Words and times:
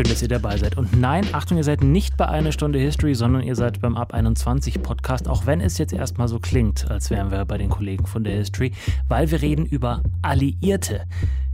Schön, 0.00 0.08
dass 0.08 0.22
ihr 0.22 0.28
dabei 0.28 0.56
seid. 0.56 0.78
Und 0.78 0.98
nein, 0.98 1.26
Achtung, 1.32 1.58
ihr 1.58 1.64
seid 1.64 1.84
nicht 1.84 2.16
bei 2.16 2.26
einer 2.26 2.52
Stunde 2.52 2.78
History, 2.78 3.14
sondern 3.14 3.42
ihr 3.42 3.54
seid 3.54 3.82
beim 3.82 3.98
Ab 3.98 4.14
21 4.14 4.82
Podcast, 4.82 5.28
auch 5.28 5.44
wenn 5.44 5.60
es 5.60 5.76
jetzt 5.76 5.92
erstmal 5.92 6.26
so 6.26 6.38
klingt, 6.38 6.90
als 6.90 7.10
wären 7.10 7.30
wir 7.30 7.44
bei 7.44 7.58
den 7.58 7.68
Kollegen 7.68 8.06
von 8.06 8.24
der 8.24 8.32
History, 8.32 8.72
weil 9.08 9.30
wir 9.30 9.42
reden 9.42 9.66
über 9.66 10.02
Alliierte. 10.22 11.02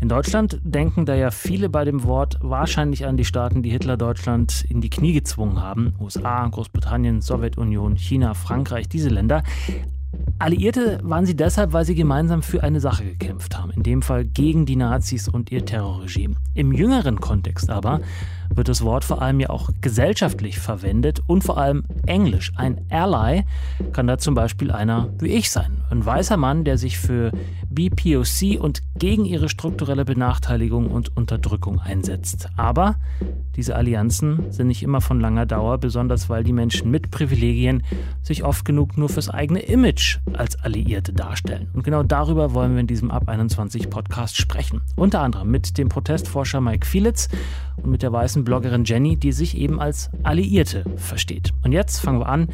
In 0.00 0.09
Deutschland 0.09 0.61
denken 0.62 1.07
da 1.07 1.17
ja 1.17 1.32
viele 1.32 1.68
bei 1.68 1.85
dem 1.85 2.04
Wort 2.04 2.39
wahrscheinlich 2.40 3.04
an 3.04 3.17
die 3.17 3.25
Staaten, 3.25 3.64
die 3.64 3.71
Hitler 3.71 3.96
Deutschland 3.96 4.64
in 4.68 4.81
die 4.81 4.90
Knie 4.90 5.14
gezwungen 5.14 5.61
haben. 5.61 5.94
USA, 5.99 6.46
Großbritannien, 6.46 7.22
Sowjetunion, 7.22 7.96
China, 7.96 8.35
Frankreich, 8.35 8.89
diese 8.89 9.08
Länder. 9.08 9.43
Alliierte 10.38 11.00
waren 11.02 11.25
sie 11.25 11.34
deshalb, 11.34 11.72
weil 11.72 11.84
sie 11.84 11.94
gemeinsam 11.94 12.43
für 12.43 12.62
eine 12.62 12.79
Sache 12.80 13.04
gekämpft 13.04 13.58
haben, 13.58 13.70
in 13.70 13.82
dem 13.82 14.02
Fall 14.02 14.25
gegen 14.25 14.66
die 14.66 14.76
Nazis 14.76 15.29
und 15.29 15.50
ihr 15.50 15.64
Terrorregime. 15.64 16.36
Im 16.54 16.72
jüngeren 16.72 17.20
Kontext 17.20 17.70
aber 17.70 18.00
wird 18.54 18.68
das 18.68 18.82
Wort 18.82 19.04
vor 19.04 19.22
allem 19.22 19.40
ja 19.40 19.50
auch 19.50 19.70
gesellschaftlich 19.80 20.58
verwendet 20.58 21.22
und 21.26 21.42
vor 21.42 21.58
allem 21.58 21.84
Englisch. 22.06 22.52
Ein 22.56 22.80
Ally 22.90 23.44
kann 23.92 24.06
da 24.06 24.18
zum 24.18 24.34
Beispiel 24.34 24.70
einer 24.70 25.08
wie 25.18 25.29
ich 25.29 25.50
sein. 25.50 25.82
Ein 25.90 26.04
weißer 26.04 26.36
Mann, 26.36 26.64
der 26.64 26.76
sich 26.76 26.98
für 26.98 27.32
BPOC 27.76 28.58
und 28.58 28.82
gegen 28.98 29.26
ihre 29.26 29.48
strukturelle 29.48 30.04
Benachteiligung 30.04 30.90
und 30.90 31.17
Unterdrückung 31.17 31.79
einsetzt. 31.79 32.48
Aber 32.56 32.97
diese 33.55 33.77
Allianzen 33.77 34.50
sind 34.50 34.69
nicht 34.69 34.83
immer 34.83 35.00
von 35.00 35.20
langer 35.20 35.47
Dauer, 35.47 35.78
besonders 35.78 36.28
weil 36.28 36.42
die 36.42 36.53
Menschen 36.53 36.91
mit 36.91 37.11
Privilegien 37.11 37.83
sich 38.22 38.44
oft 38.44 38.64
genug 38.64 38.97
nur 38.97 39.08
fürs 39.08 39.28
eigene 39.28 39.61
Image 39.61 40.19
als 40.33 40.56
Alliierte 40.56 41.12
darstellen. 41.12 41.69
Und 41.75 41.84
genau 41.84 42.03
darüber 42.03 42.55
wollen 42.55 42.73
wir 42.73 42.81
in 42.81 42.86
diesem 42.86 43.11
Ab 43.11 43.28
21 43.28 43.91
Podcast 43.91 44.36
sprechen. 44.36 44.81
Unter 44.97 45.20
anderem 45.20 45.51
mit 45.51 45.79
dem 45.79 45.89
Protestforscher 45.89 46.61
Mike 46.61 46.86
Fielitz 46.86 47.29
und 47.77 47.91
mit 47.91 48.03
der 48.03 48.12
weißen 48.12 48.45
Bloggerin 48.45 48.84
Jenny, 48.84 49.17
die 49.17 49.33
sich 49.33 49.56
eben 49.56 49.81
als 49.81 50.11
Alliierte 50.23 50.84
versteht. 50.97 51.53
Und 51.62 51.73
jetzt 51.73 52.01
fangen 52.01 52.20
wir 52.20 52.29
an 52.29 52.48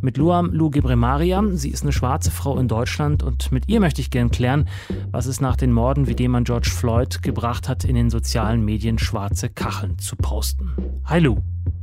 mit 0.00 0.16
Luam 0.16 0.52
Lu 0.52 0.70
Gebremaria. 0.70 1.42
Sie 1.52 1.70
ist 1.70 1.82
eine 1.82 1.92
schwarze 1.92 2.30
Frau 2.30 2.58
in 2.58 2.68
Deutschland 2.68 3.22
und 3.22 3.52
mit 3.52 3.68
ihr 3.68 3.80
möchte 3.80 4.00
ich 4.00 4.10
gerne 4.10 4.30
klären, 4.30 4.63
was 5.10 5.26
es 5.26 5.40
nach 5.40 5.56
den 5.56 5.72
Morden 5.72 6.06
wie 6.06 6.14
dem 6.14 6.34
an 6.34 6.44
George 6.44 6.70
Floyd 6.70 7.22
gebracht 7.22 7.68
hat, 7.68 7.84
in 7.84 7.94
den 7.94 8.10
sozialen 8.10 8.64
Medien 8.64 8.98
schwarze 8.98 9.48
Kacheln 9.48 9.98
zu 9.98 10.16
posten. 10.16 10.70
Hi 11.04 11.20
Lu. 11.20 11.38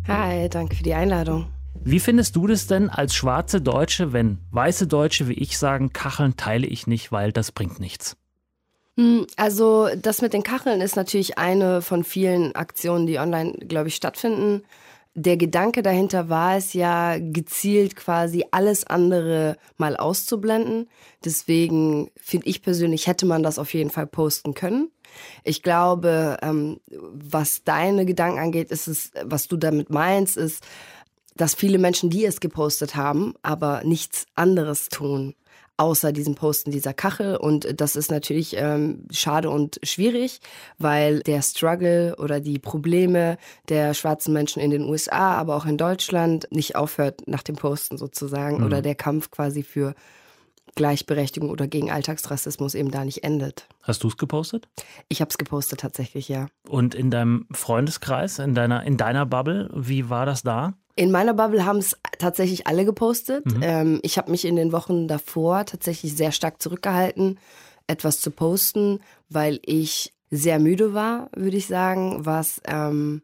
Hi, 0.07 0.49
danke 0.49 0.75
für 0.75 0.83
die 0.83 0.93
Einladung. 0.93 1.47
Wie 1.83 1.99
findest 1.99 2.35
du 2.35 2.45
das 2.47 2.67
denn 2.67 2.89
als 2.89 3.15
schwarze 3.15 3.61
Deutsche, 3.61 4.13
wenn 4.13 4.37
weiße 4.51 4.87
Deutsche 4.87 5.27
wie 5.27 5.33
ich 5.33 5.57
sagen, 5.57 5.93
Kacheln 5.93 6.37
teile 6.37 6.67
ich 6.67 6.85
nicht, 6.85 7.11
weil 7.11 7.31
das 7.31 7.51
bringt 7.51 7.79
nichts? 7.79 8.17
Hm, 8.97 9.25
also 9.35 9.87
das 9.99 10.21
mit 10.21 10.33
den 10.33 10.43
Kacheln 10.43 10.81
ist 10.81 10.95
natürlich 10.95 11.37
eine 11.37 11.81
von 11.81 12.03
vielen 12.03 12.55
Aktionen, 12.55 13.07
die 13.07 13.17
online, 13.17 13.53
glaube 13.53 13.87
ich, 13.87 13.95
stattfinden. 13.95 14.63
Der 15.13 15.35
Gedanke 15.35 15.81
dahinter 15.83 16.29
war 16.29 16.55
es 16.55 16.73
ja, 16.73 17.17
gezielt 17.19 17.97
quasi 17.97 18.45
alles 18.51 18.87
andere 18.87 19.57
mal 19.77 19.97
auszublenden. 19.97 20.89
Deswegen 21.25 22.09
finde 22.15 22.47
ich 22.47 22.61
persönlich, 22.61 23.07
hätte 23.07 23.25
man 23.25 23.43
das 23.43 23.59
auf 23.59 23.73
jeden 23.73 23.89
Fall 23.89 24.07
posten 24.07 24.53
können. 24.53 24.89
Ich 25.43 25.63
glaube, 25.63 26.37
ähm, 26.41 26.79
was 26.87 27.65
deine 27.65 28.05
Gedanken 28.05 28.39
angeht, 28.39 28.71
ist 28.71 28.87
es, 28.87 29.11
was 29.23 29.49
du 29.49 29.57
damit 29.57 29.89
meinst, 29.89 30.37
ist, 30.37 30.63
dass 31.35 31.55
viele 31.55 31.77
Menschen, 31.77 32.09
die 32.09 32.23
es 32.25 32.39
gepostet 32.39 32.95
haben, 32.95 33.33
aber 33.41 33.81
nichts 33.83 34.27
anderes 34.35 34.87
tun 34.87 35.35
außer 35.81 36.11
diesem 36.11 36.35
Posten 36.35 36.69
dieser 36.69 36.93
Kachel. 36.93 37.35
Und 37.35 37.81
das 37.81 37.95
ist 37.95 38.11
natürlich 38.11 38.55
ähm, 38.55 39.05
schade 39.09 39.49
und 39.49 39.79
schwierig, 39.81 40.39
weil 40.77 41.21
der 41.21 41.41
Struggle 41.41 42.15
oder 42.17 42.39
die 42.39 42.59
Probleme 42.59 43.37
der 43.67 43.95
schwarzen 43.95 44.31
Menschen 44.31 44.61
in 44.61 44.69
den 44.69 44.83
USA, 44.83 45.33
aber 45.33 45.55
auch 45.55 45.65
in 45.65 45.77
Deutschland 45.77 46.47
nicht 46.51 46.75
aufhört 46.75 47.27
nach 47.27 47.41
dem 47.41 47.55
Posten 47.55 47.97
sozusagen 47.97 48.59
mhm. 48.59 48.65
oder 48.65 48.83
der 48.83 48.93
Kampf 48.93 49.31
quasi 49.31 49.63
für 49.63 49.95
Gleichberechtigung 50.75 51.49
oder 51.49 51.67
gegen 51.67 51.89
Alltagsrassismus 51.89 52.75
eben 52.75 52.91
da 52.91 53.03
nicht 53.03 53.23
endet. 53.23 53.67
Hast 53.81 54.03
du 54.03 54.07
es 54.07 54.17
gepostet? 54.17 54.69
Ich 55.09 55.19
habe 55.19 55.29
es 55.29 55.39
gepostet 55.39 55.79
tatsächlich, 55.79 56.29
ja. 56.29 56.45
Und 56.69 56.93
in 56.93 57.09
deinem 57.09 57.47
Freundeskreis, 57.51 58.37
in 58.37 58.53
deiner, 58.53 58.83
in 58.83 58.97
deiner 58.97 59.25
Bubble, 59.25 59.69
wie 59.73 60.11
war 60.11 60.27
das 60.27 60.43
da? 60.43 60.75
In 60.95 61.11
meiner 61.11 61.33
Bubble 61.33 61.65
haben 61.65 61.79
es 61.79 61.97
tatsächlich 62.17 62.67
alle 62.67 62.85
gepostet. 62.85 63.45
Mhm. 63.45 63.63
Ähm, 63.63 63.99
ich 64.03 64.17
habe 64.17 64.31
mich 64.31 64.45
in 64.45 64.55
den 64.55 64.71
Wochen 64.71 65.07
davor 65.07 65.65
tatsächlich 65.65 66.15
sehr 66.15 66.31
stark 66.31 66.61
zurückgehalten, 66.61 67.39
etwas 67.87 68.19
zu 68.21 68.31
posten, 68.31 68.99
weil 69.29 69.59
ich 69.65 70.13
sehr 70.29 70.59
müde 70.59 70.93
war, 70.93 71.29
würde 71.35 71.57
ich 71.57 71.67
sagen, 71.67 72.25
was 72.25 72.61
ähm, 72.65 73.21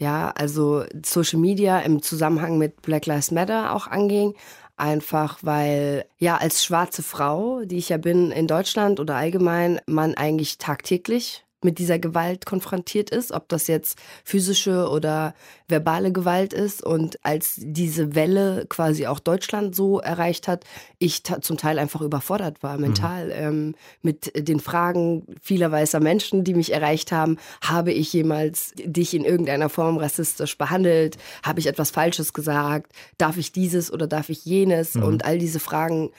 ja, 0.00 0.30
also 0.30 0.84
Social 1.04 1.38
Media 1.38 1.78
im 1.80 2.00
Zusammenhang 2.02 2.56
mit 2.56 2.80
Black 2.80 3.04
Lives 3.04 3.30
Matter 3.30 3.74
auch 3.74 3.86
anging. 3.86 4.34
Einfach 4.78 5.40
weil, 5.42 6.06
ja, 6.16 6.38
als 6.38 6.64
schwarze 6.64 7.02
Frau, 7.02 7.64
die 7.66 7.76
ich 7.76 7.90
ja 7.90 7.98
bin 7.98 8.30
in 8.30 8.46
Deutschland 8.46 8.98
oder 8.98 9.16
allgemein, 9.16 9.78
man 9.84 10.14
eigentlich 10.14 10.56
tagtäglich 10.56 11.44
mit 11.62 11.78
dieser 11.78 11.98
Gewalt 11.98 12.46
konfrontiert 12.46 13.10
ist, 13.10 13.32
ob 13.32 13.48
das 13.48 13.66
jetzt 13.66 13.98
physische 14.24 14.88
oder 14.88 15.34
verbale 15.68 16.12
Gewalt 16.12 16.52
ist. 16.52 16.82
Und 16.82 17.18
als 17.22 17.54
diese 17.58 18.14
Welle 18.14 18.66
quasi 18.68 19.06
auch 19.06 19.20
Deutschland 19.20 19.74
so 19.74 20.00
erreicht 20.00 20.48
hat, 20.48 20.64
ich 20.98 21.22
zum 21.24 21.56
Teil 21.56 21.78
einfach 21.78 22.00
überfordert 22.00 22.62
war, 22.62 22.78
mental, 22.78 23.26
mhm. 23.26 23.32
ähm, 23.34 23.74
mit 24.02 24.48
den 24.48 24.60
Fragen 24.60 25.26
vieler 25.40 25.70
weißer 25.70 26.00
Menschen, 26.00 26.44
die 26.44 26.54
mich 26.54 26.72
erreicht 26.72 27.12
haben. 27.12 27.36
Habe 27.62 27.92
ich 27.92 28.12
jemals 28.12 28.72
dich 28.76 29.14
in 29.14 29.24
irgendeiner 29.24 29.68
Form 29.68 29.98
rassistisch 29.98 30.56
behandelt? 30.56 31.18
Habe 31.42 31.60
ich 31.60 31.66
etwas 31.66 31.90
Falsches 31.90 32.32
gesagt? 32.32 32.92
Darf 33.18 33.36
ich 33.36 33.52
dieses 33.52 33.92
oder 33.92 34.06
darf 34.06 34.28
ich 34.28 34.44
jenes? 34.44 34.94
Mhm. 34.94 35.02
Und 35.02 35.24
all 35.24 35.38
diese 35.38 35.60
Fragen 35.60 36.10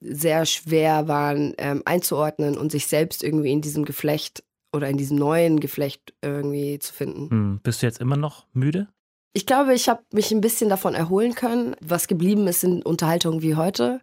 sehr 0.00 0.46
schwer 0.46 1.08
waren 1.08 1.54
ähm, 1.58 1.82
einzuordnen 1.84 2.56
und 2.56 2.72
sich 2.72 2.86
selbst 2.86 3.22
irgendwie 3.22 3.52
in 3.52 3.60
diesem 3.60 3.84
Geflecht 3.84 4.42
oder 4.72 4.88
in 4.88 4.96
diesem 4.96 5.16
neuen 5.16 5.60
Geflecht 5.60 6.14
irgendwie 6.22 6.78
zu 6.78 6.92
finden. 6.92 7.30
Hm. 7.30 7.60
Bist 7.62 7.82
du 7.82 7.86
jetzt 7.86 8.00
immer 8.00 8.16
noch 8.16 8.46
müde? 8.52 8.88
Ich 9.32 9.46
glaube, 9.46 9.74
ich 9.74 9.88
habe 9.88 10.02
mich 10.12 10.32
ein 10.32 10.40
bisschen 10.40 10.68
davon 10.68 10.94
erholen 10.94 11.34
können. 11.34 11.76
Was 11.80 12.08
geblieben 12.08 12.46
ist, 12.48 12.60
sind 12.60 12.84
Unterhaltungen 12.84 13.42
wie 13.42 13.54
heute, 13.54 14.00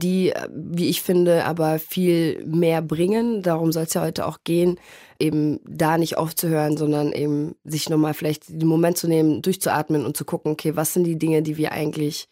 die, 0.00 0.32
wie 0.52 0.88
ich 0.88 1.02
finde, 1.02 1.44
aber 1.44 1.78
viel 1.80 2.44
mehr 2.46 2.80
bringen. 2.80 3.42
Darum 3.42 3.72
soll 3.72 3.84
es 3.84 3.94
ja 3.94 4.02
heute 4.02 4.26
auch 4.26 4.38
gehen, 4.44 4.78
eben 5.18 5.58
da 5.68 5.98
nicht 5.98 6.16
aufzuhören, 6.16 6.76
sondern 6.76 7.12
eben 7.12 7.56
sich 7.64 7.88
nochmal 7.88 8.14
vielleicht 8.14 8.48
den 8.48 8.68
Moment 8.68 8.96
zu 8.96 9.08
nehmen, 9.08 9.42
durchzuatmen 9.42 10.06
und 10.06 10.16
zu 10.16 10.24
gucken, 10.24 10.52
okay, 10.52 10.76
was 10.76 10.94
sind 10.94 11.04
die 11.04 11.18
Dinge, 11.18 11.42
die 11.42 11.56
wir 11.56 11.72
eigentlich 11.72 12.28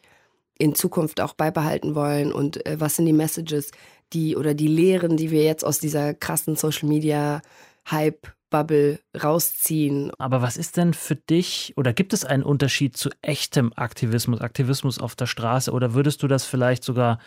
in 0.59 0.75
Zukunft 0.75 1.21
auch 1.21 1.35
beibehalten 1.35 1.95
wollen 1.95 2.33
und 2.33 2.65
äh, 2.67 2.81
was 2.81 2.97
sind 2.97 3.07
die 3.07 3.13
Messages, 3.13 3.71
die 4.13 4.37
oder 4.37 4.55
die 4.55 4.67
Lehren, 4.67 5.17
die 5.17 5.31
wir 5.31 5.45
jetzt 5.45 5.65
aus 5.65 5.79
dieser 5.79 6.15
krassen 6.15 6.57
Social 6.57 6.89
Media 6.89 7.43
Hype-Bubble 7.91 9.01
rausziehen. 9.23 10.13
Aber 10.19 10.43
was 10.43 10.57
ist 10.57 10.77
denn 10.77 10.95
für 10.95 11.17
dich 11.17 11.75
oder 11.77 11.93
gibt 11.93 12.13
es 12.13 12.25
einen 12.25 12.43
Unterschied 12.43 12.97
zu 12.97 13.11
echtem 13.23 13.73
Aktivismus, 13.75 14.41
Aktivismus 14.41 14.99
auf 14.99 15.15
der 15.15 15.27
Straße 15.27 15.73
oder 15.73 15.95
würdest 15.95 16.23
du 16.23 16.29
das 16.29 16.45
vielleicht 16.45 16.85
sogar 16.85 17.19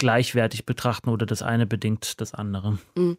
gleichwertig 0.00 0.64
betrachten 0.64 1.10
oder 1.10 1.26
das 1.26 1.42
eine 1.42 1.66
bedingt 1.66 2.20
das 2.20 2.34
andere? 2.34 2.78
Mm. 2.96 3.12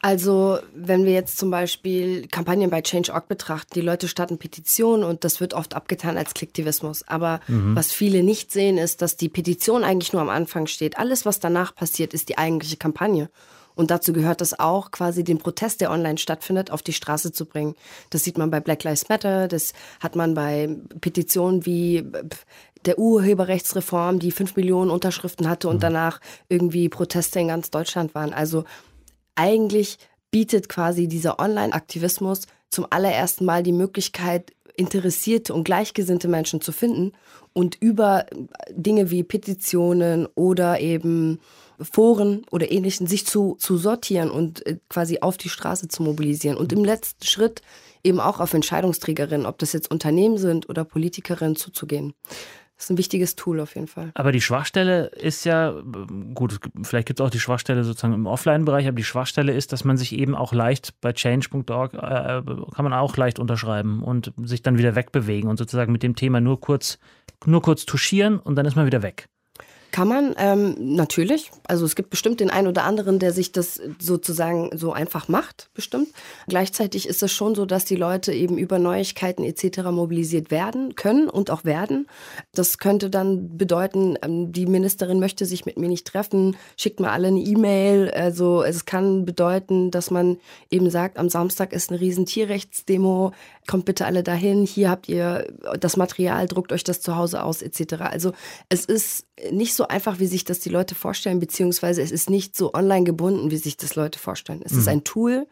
Also, 0.00 0.60
wenn 0.72 1.04
wir 1.04 1.12
jetzt 1.12 1.36
zum 1.36 1.50
Beispiel 1.50 2.28
Kampagnen 2.28 2.70
bei 2.70 2.80
Change.org 2.80 3.28
betrachten, 3.28 3.74
die 3.74 3.80
Leute 3.80 4.08
starten 4.08 4.38
Petitionen 4.38 5.04
und 5.04 5.24
das 5.24 5.40
wird 5.40 5.52
oft 5.52 5.74
abgetan 5.74 6.16
als 6.16 6.34
Klicktivismus. 6.34 7.06
Aber 7.08 7.40
mhm. 7.48 7.74
was 7.74 7.92
viele 7.92 8.22
nicht 8.22 8.52
sehen, 8.52 8.78
ist, 8.78 9.02
dass 9.02 9.16
die 9.16 9.28
Petition 9.28 9.82
eigentlich 9.82 10.12
nur 10.12 10.22
am 10.22 10.30
Anfang 10.30 10.68
steht. 10.68 10.96
Alles, 10.96 11.26
was 11.26 11.40
danach 11.40 11.74
passiert, 11.74 12.14
ist 12.14 12.28
die 12.28 12.38
eigentliche 12.38 12.76
Kampagne. 12.76 13.28
Und 13.78 13.92
dazu 13.92 14.12
gehört 14.12 14.40
es 14.40 14.58
auch, 14.58 14.90
quasi 14.90 15.22
den 15.22 15.38
Protest, 15.38 15.80
der 15.80 15.92
online 15.92 16.18
stattfindet, 16.18 16.72
auf 16.72 16.82
die 16.82 16.92
Straße 16.92 17.30
zu 17.30 17.46
bringen. 17.46 17.76
Das 18.10 18.24
sieht 18.24 18.36
man 18.36 18.50
bei 18.50 18.58
Black 18.58 18.82
Lives 18.82 19.08
Matter, 19.08 19.46
das 19.46 19.72
hat 20.00 20.16
man 20.16 20.34
bei 20.34 20.68
Petitionen 21.00 21.64
wie 21.64 22.04
der 22.84 22.98
Urheberrechtsreform, 22.98 24.18
die 24.18 24.32
fünf 24.32 24.56
Millionen 24.56 24.90
Unterschriften 24.90 25.48
hatte 25.48 25.68
und 25.68 25.76
mhm. 25.76 25.80
danach 25.80 26.20
irgendwie 26.48 26.88
Proteste 26.88 27.38
in 27.38 27.46
ganz 27.46 27.70
Deutschland 27.70 28.16
waren. 28.16 28.32
Also 28.32 28.64
eigentlich 29.36 29.98
bietet 30.32 30.68
quasi 30.68 31.06
dieser 31.06 31.38
Online-Aktivismus 31.38 32.48
zum 32.70 32.84
allerersten 32.90 33.44
Mal 33.44 33.62
die 33.62 33.72
Möglichkeit, 33.72 34.52
interessierte 34.78 35.52
und 35.52 35.64
gleichgesinnte 35.64 36.28
Menschen 36.28 36.60
zu 36.60 36.72
finden 36.72 37.12
und 37.52 37.76
über 37.80 38.26
Dinge 38.70 39.10
wie 39.10 39.24
Petitionen 39.24 40.26
oder 40.34 40.80
eben 40.80 41.40
Foren 41.80 42.44
oder 42.50 42.70
ähnlichen 42.70 43.06
sich 43.06 43.26
zu, 43.26 43.56
zu 43.58 43.76
sortieren 43.76 44.30
und 44.30 44.64
äh, 44.66 44.78
quasi 44.88 45.18
auf 45.20 45.36
die 45.36 45.48
Straße 45.48 45.88
zu 45.88 46.02
mobilisieren. 46.02 46.56
Und 46.56 46.72
im 46.72 46.84
letzten 46.84 47.24
Schritt 47.24 47.62
eben 48.02 48.20
auch 48.20 48.40
auf 48.40 48.54
Entscheidungsträgerinnen, 48.54 49.46
ob 49.46 49.58
das 49.58 49.72
jetzt 49.72 49.90
Unternehmen 49.90 50.38
sind 50.38 50.68
oder 50.68 50.84
Politikerinnen, 50.84 51.56
zuzugehen. 51.56 52.14
Das 52.78 52.84
ist 52.84 52.90
ein 52.90 52.98
wichtiges 52.98 53.34
Tool 53.34 53.58
auf 53.58 53.74
jeden 53.74 53.88
Fall. 53.88 54.12
Aber 54.14 54.30
die 54.30 54.40
Schwachstelle 54.40 55.06
ist 55.06 55.44
ja, 55.44 55.74
gut, 56.32 56.60
vielleicht 56.84 57.08
gibt 57.08 57.18
es 57.18 57.26
auch 57.26 57.30
die 57.30 57.40
Schwachstelle 57.40 57.82
sozusagen 57.82 58.14
im 58.14 58.26
Offline-Bereich, 58.26 58.86
aber 58.86 58.94
die 58.94 59.02
Schwachstelle 59.04 59.52
ist, 59.52 59.72
dass 59.72 59.82
man 59.82 59.96
sich 59.96 60.12
eben 60.12 60.36
auch 60.36 60.52
leicht 60.52 60.94
bei 61.00 61.12
change.org 61.12 61.94
äh, 61.94 61.98
kann 61.98 62.84
man 62.84 62.92
auch 62.92 63.16
leicht 63.16 63.40
unterschreiben 63.40 64.04
und 64.04 64.32
sich 64.44 64.62
dann 64.62 64.78
wieder 64.78 64.94
wegbewegen 64.94 65.50
und 65.50 65.56
sozusagen 65.56 65.90
mit 65.90 66.04
dem 66.04 66.14
Thema 66.14 66.40
nur 66.40 66.60
kurz, 66.60 67.00
nur 67.46 67.62
kurz 67.62 67.84
touchieren 67.84 68.38
und 68.38 68.54
dann 68.54 68.64
ist 68.64 68.76
man 68.76 68.86
wieder 68.86 69.02
weg. 69.02 69.28
Kann 69.90 70.08
man, 70.08 70.34
ähm, 70.36 70.74
natürlich. 70.78 71.50
Also 71.66 71.86
es 71.86 71.96
gibt 71.96 72.10
bestimmt 72.10 72.40
den 72.40 72.50
einen 72.50 72.68
oder 72.68 72.84
anderen, 72.84 73.18
der 73.18 73.32
sich 73.32 73.52
das 73.52 73.80
sozusagen 73.98 74.70
so 74.76 74.92
einfach 74.92 75.28
macht, 75.28 75.70
bestimmt. 75.72 76.08
Gleichzeitig 76.46 77.08
ist 77.08 77.22
es 77.22 77.32
schon 77.32 77.54
so, 77.54 77.64
dass 77.64 77.86
die 77.86 77.96
Leute 77.96 78.32
eben 78.32 78.58
über 78.58 78.78
Neuigkeiten 78.78 79.44
etc. 79.44 79.84
mobilisiert 79.90 80.50
werden 80.50 80.94
können 80.94 81.28
und 81.28 81.50
auch 81.50 81.64
werden. 81.64 82.06
Das 82.52 82.78
könnte 82.78 83.08
dann 83.08 83.56
bedeuten, 83.56 84.18
ähm, 84.22 84.52
die 84.52 84.66
Ministerin 84.66 85.20
möchte 85.20 85.46
sich 85.46 85.64
mit 85.64 85.78
mir 85.78 85.88
nicht 85.88 86.06
treffen, 86.06 86.56
schickt 86.76 87.00
mir 87.00 87.10
alle 87.10 87.28
eine 87.28 87.40
E-Mail. 87.40 88.10
Also 88.10 88.62
es 88.62 88.84
kann 88.84 89.24
bedeuten, 89.24 89.90
dass 89.90 90.10
man 90.10 90.36
eben 90.70 90.90
sagt, 90.90 91.18
am 91.18 91.30
Samstag 91.30 91.72
ist 91.72 91.90
eine 91.90 92.00
riesen 92.00 92.26
Tierrechtsdemo, 92.26 93.32
kommt 93.66 93.86
bitte 93.86 94.04
alle 94.04 94.22
dahin, 94.22 94.66
hier 94.66 94.90
habt 94.90 95.08
ihr 95.08 95.46
das 95.80 95.96
Material, 95.96 96.46
druckt 96.46 96.72
euch 96.72 96.84
das 96.84 97.00
zu 97.00 97.16
Hause 97.16 97.42
aus 97.42 97.62
etc. 97.62 97.94
Also 98.10 98.32
es 98.68 98.84
ist 98.84 99.27
nicht 99.50 99.74
so 99.74 99.88
einfach, 99.88 100.18
wie 100.18 100.26
sich 100.26 100.44
das 100.44 100.60
die 100.60 100.68
Leute 100.68 100.94
vorstellen, 100.94 101.40
beziehungsweise 101.40 102.02
es 102.02 102.10
ist 102.10 102.30
nicht 102.30 102.56
so 102.56 102.74
online 102.74 103.04
gebunden, 103.04 103.50
wie 103.50 103.56
sich 103.56 103.76
das 103.76 103.94
Leute 103.94 104.18
vorstellen. 104.18 104.62
Es 104.64 104.72
mhm. 104.72 104.78
ist 104.78 104.88
ein 104.88 105.04
Tool, 105.04 105.46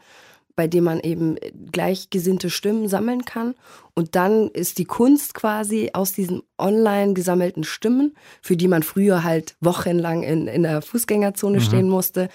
bei 0.56 0.66
dem 0.66 0.84
man 0.84 1.00
eben 1.00 1.36
gleichgesinnte 1.70 2.50
Stimmen 2.50 2.88
sammeln 2.88 3.24
kann. 3.24 3.54
Und 3.94 4.16
dann 4.16 4.48
ist 4.48 4.78
die 4.78 4.86
Kunst 4.86 5.34
quasi 5.34 5.90
aus 5.92 6.14
diesen 6.14 6.42
online 6.58 7.12
gesammelten 7.12 7.62
Stimmen, 7.62 8.16
für 8.40 8.56
die 8.56 8.68
man 8.68 8.82
früher 8.82 9.22
halt 9.22 9.54
wochenlang 9.60 10.22
in, 10.22 10.48
in 10.48 10.62
der 10.62 10.80
Fußgängerzone 10.82 11.58
mhm. 11.58 11.62
stehen 11.62 11.88
musste, 11.88 12.28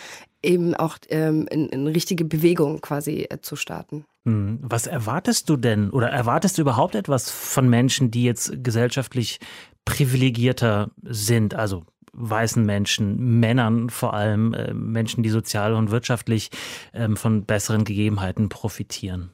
eben 0.44 0.76
auch 0.76 0.98
ähm, 1.10 1.48
in, 1.52 1.70
in 1.70 1.88
richtige 1.88 2.26
Bewegung 2.26 2.82
quasi 2.82 3.28
äh, 3.30 3.42
zu 3.42 3.56
starten. 3.56 4.06
Mhm. 4.24 4.60
Was 4.62 4.86
erwartest 4.86 5.50
du 5.50 5.58
denn 5.58 5.90
oder 5.90 6.10
erwartest 6.10 6.58
du 6.58 6.62
überhaupt 6.62 6.96
etwas 6.96 7.32
von 7.32 7.68
Menschen, 7.70 8.12
die 8.12 8.24
jetzt 8.24 8.64
gesellschaftlich 8.64 9.40
privilegierter 9.86 10.92
sind, 11.04 11.54
also 11.54 11.86
weißen 12.14 12.66
Menschen, 12.66 13.40
Männern 13.40 13.90
vor 13.90 14.14
allem, 14.14 14.54
äh, 14.54 14.74
Menschen, 14.74 15.24
die 15.24 15.30
sozial 15.30 15.74
und 15.74 15.92
wirtschaftlich 15.92 16.50
ähm, 16.94 17.16
von 17.16 17.46
besseren 17.46 17.86
Gegebenheiten 17.86 18.50
profitieren? 18.50 19.32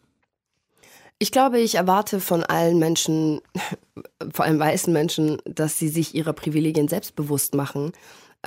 Ich 1.20 1.32
glaube, 1.32 1.60
ich 1.60 1.76
erwarte 1.76 2.20
von 2.20 2.44
allen 2.44 2.78
Menschen, 2.78 3.42
vor 4.32 4.46
allem 4.46 4.60
weißen 4.60 4.94
Menschen, 4.94 5.38
dass 5.46 5.80
sie 5.80 5.90
sich 5.90 6.14
ihrer 6.14 6.34
Privilegien 6.34 6.88
selbstbewusst 6.88 7.56
machen 7.56 7.92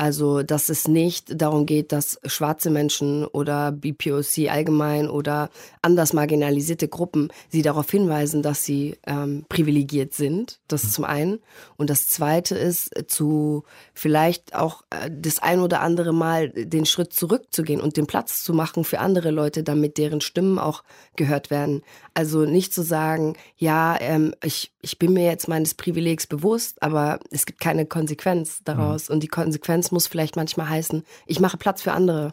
also, 0.01 0.43
dass 0.43 0.71
es 0.71 0.89
nicht 0.89 1.43
darum 1.43 1.67
geht, 1.67 1.93
dass 1.93 2.19
schwarze 2.25 2.71
Menschen 2.71 3.27
oder 3.27 3.71
BPOC 3.71 4.49
allgemein 4.49 5.11
oder 5.11 5.51
anders 5.83 6.15
marginalisierte 6.15 6.89
Gruppen 6.89 7.29
sie 7.51 7.61
darauf 7.61 7.91
hinweisen, 7.91 8.41
dass 8.41 8.65
sie 8.65 8.97
ähm, 9.07 9.45
privilegiert 9.51 10.15
sind. 10.15 10.59
Das 10.69 10.85
mhm. 10.85 10.89
zum 10.89 11.05
einen. 11.05 11.41
Und 11.77 11.91
das 11.91 12.07
zweite 12.07 12.57
ist, 12.57 13.11
zu 13.11 13.65
vielleicht 13.93 14.55
auch 14.55 14.85
äh, 14.89 15.11
das 15.13 15.39
ein 15.39 15.61
oder 15.61 15.83
andere 15.83 16.15
Mal 16.15 16.49
den 16.49 16.87
Schritt 16.87 17.13
zurückzugehen 17.13 17.83
und 17.83 17.99
den 17.99 18.07
Platz 18.07 18.43
zu 18.43 18.55
machen 18.55 18.85
für 18.85 19.01
andere 19.01 19.31
Leute, 19.31 19.63
damit 19.63 19.99
deren 19.99 20.23
Stimmen 20.23 20.59
auch 20.59 20.83
gehört 21.17 21.51
werden. 21.51 21.83
Also 22.15 22.47
nicht 22.47 22.73
zu 22.73 22.81
sagen, 22.81 23.37
ja, 23.59 23.99
ähm, 24.01 24.35
ich, 24.43 24.73
ich 24.83 24.99
bin 24.99 25.13
mir 25.13 25.25
jetzt 25.25 25.49
meines 25.49 25.75
Privilegs 25.75 26.27
bewusst, 26.27 26.83
aber 26.83 27.21
es 27.31 27.47
gibt 27.47 27.61
keine 27.61 27.87
Konsequenz 27.87 28.63
daraus. 28.65 29.09
Mhm. 29.09 29.15
Und 29.15 29.23
die 29.23 29.29
Konsequenz 29.29 29.91
muss 29.91 30.07
vielleicht 30.07 30.37
manchmal 30.37 30.69
heißen, 30.69 31.03
ich 31.27 31.41
mache 31.41 31.57
Platz 31.57 31.83
für 31.83 31.93
andere. 31.93 32.33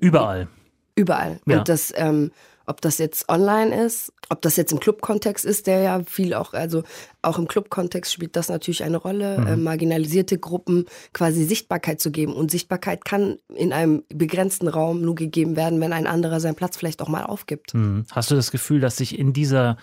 Überall. 0.00 0.48
Überall. 0.94 1.40
Ja. 1.46 1.58
Und 1.58 1.68
das, 1.68 1.92
ähm, 1.96 2.30
ob 2.66 2.80
das 2.80 2.98
jetzt 2.98 3.28
online 3.28 3.84
ist, 3.84 4.12
ob 4.28 4.42
das 4.42 4.56
jetzt 4.56 4.72
im 4.72 4.80
Club-Kontext 4.80 5.44
ist, 5.44 5.68
der 5.68 5.80
ja 5.82 6.02
viel 6.04 6.34
auch, 6.34 6.52
also 6.52 6.82
auch 7.22 7.38
im 7.38 7.46
Club-Kontext 7.46 8.12
spielt 8.12 8.34
das 8.34 8.48
natürlich 8.48 8.82
eine 8.82 8.96
Rolle, 8.96 9.38
mhm. 9.38 9.46
äh, 9.46 9.56
marginalisierte 9.56 10.38
Gruppen 10.38 10.86
quasi 11.12 11.44
Sichtbarkeit 11.44 12.00
zu 12.00 12.10
geben. 12.10 12.34
Und 12.34 12.50
Sichtbarkeit 12.50 13.04
kann 13.04 13.38
in 13.54 13.72
einem 13.72 14.02
begrenzten 14.08 14.68
Raum 14.68 15.00
nur 15.02 15.14
gegeben 15.14 15.54
werden, 15.54 15.80
wenn 15.80 15.92
ein 15.92 16.06
anderer 16.06 16.40
seinen 16.40 16.56
Platz 16.56 16.76
vielleicht 16.76 17.02
auch 17.02 17.08
mal 17.08 17.24
aufgibt. 17.24 17.74
Mhm. 17.74 18.04
Hast 18.10 18.30
du 18.30 18.34
das 18.34 18.50
Gefühl, 18.50 18.80
dass 18.80 18.96
sich 18.96 19.18
in 19.18 19.32
dieser 19.32 19.76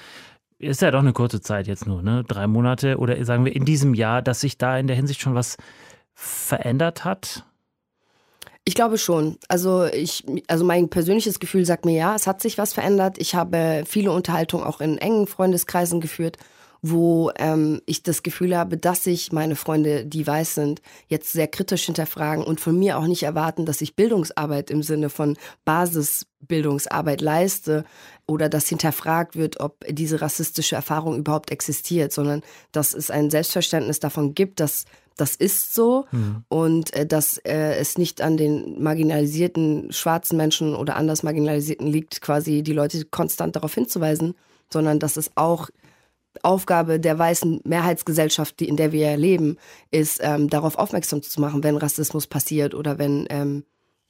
ist 0.60 0.82
ja 0.82 0.92
doch 0.92 1.00
eine 1.00 1.14
kurze 1.14 1.42
Zeit 1.42 1.68
jetzt 1.68 1.86
nur, 1.86 2.02
ne? 2.02 2.24
Drei 2.28 2.48
Monate 2.48 2.98
oder 2.98 3.24
sagen 3.26 3.46
wir 3.46 3.56
in 3.56 3.66
diesem 3.66 3.94
Jahr, 3.94 4.22
dass 4.22 4.42
sich 4.42 4.58
da 4.58 4.78
in 4.78 4.88
der 4.88 4.96
Hinsicht 4.96 5.22
schon 5.22 5.36
was 5.36 5.58
verändert 6.14 7.06
hat? 7.06 7.46
Ich 8.66 8.76
glaube 8.76 8.98
schon. 8.98 9.38
Also 9.50 9.86
ich, 9.86 10.24
also 10.48 10.64
mein 10.64 10.90
persönliches 10.90 11.40
Gefühl 11.40 11.66
sagt 11.66 11.86
mir 11.86 11.98
ja, 11.98 12.16
es 12.16 12.28
hat 12.28 12.42
sich 12.42 12.58
was 12.58 12.74
verändert. 12.74 13.18
Ich 13.18 13.36
habe 13.36 13.84
viele 13.86 14.12
Unterhaltungen 14.12 14.66
auch 14.66 14.80
in 14.80 14.98
engen 14.98 15.28
Freundeskreisen 15.28 16.00
geführt, 16.00 16.38
wo 16.86 17.32
ähm, 17.38 17.82
ich 17.86 18.04
das 18.04 18.24
Gefühl 18.24 18.58
habe, 18.58 18.76
dass 18.76 19.06
sich 19.06 19.32
meine 19.32 19.56
Freunde, 19.56 20.06
die 20.06 20.28
weiß 20.28 20.56
sind, 20.56 20.82
jetzt 21.08 21.32
sehr 21.32 21.48
kritisch 21.48 21.86
hinterfragen 21.86 22.44
und 22.44 22.60
von 22.60 22.78
mir 22.78 22.98
auch 22.98 23.08
nicht 23.08 23.24
erwarten, 23.24 23.66
dass 23.66 23.80
ich 23.80 23.96
Bildungsarbeit 23.96 24.70
im 24.70 24.84
Sinne 24.84 25.10
von 25.10 25.38
Basisbildungsarbeit 25.64 27.22
leiste 27.22 27.86
oder 28.28 28.50
dass 28.50 28.68
hinterfragt 28.68 29.38
wird, 29.38 29.62
ob 29.62 29.86
diese 29.90 30.20
rassistische 30.20 30.76
Erfahrung 30.76 31.18
überhaupt 31.18 31.52
existiert, 31.52 32.12
sondern 32.12 32.42
dass 32.74 32.94
es 32.94 33.10
ein 33.10 33.30
Selbstverständnis 33.30 34.02
davon 34.02 34.36
gibt, 34.36 34.60
dass 34.60 34.84
das 35.16 35.36
ist 35.36 35.74
so 35.74 36.06
mhm. 36.12 36.44
und 36.50 36.94
äh, 36.94 37.06
dass 37.06 37.38
äh, 37.38 37.76
es 37.76 37.98
nicht 37.98 38.20
an 38.20 38.36
den 38.36 38.84
marginalisierten 38.84 39.94
schwarzen 39.94 40.36
Menschen 40.36 40.76
oder 40.76 40.98
anders 40.98 41.24
marginalisierten 41.24 41.88
liegt, 41.88 42.20
quasi 42.20 42.62
die 42.62 42.74
Leute 42.74 43.06
konstant 43.06 43.56
darauf 43.56 43.74
hinzuweisen, 43.74 44.36
sondern 44.70 45.00
dass 45.00 45.16
es 45.16 45.32
auch 45.36 45.70
Aufgabe 46.42 47.00
der 47.00 47.18
weißen 47.18 47.62
Mehrheitsgesellschaft, 47.64 48.60
die, 48.60 48.68
in 48.68 48.78
der 48.78 48.92
wir 48.92 49.16
leben, 49.18 49.58
ist, 49.92 50.20
ähm, 50.24 50.50
darauf 50.50 50.78
aufmerksam 50.78 51.22
zu 51.22 51.40
machen, 51.40 51.64
wenn 51.64 51.78
Rassismus 51.78 52.28
passiert 52.28 52.74
oder 52.74 52.98
wenn 52.98 53.28
ähm, 53.30 53.64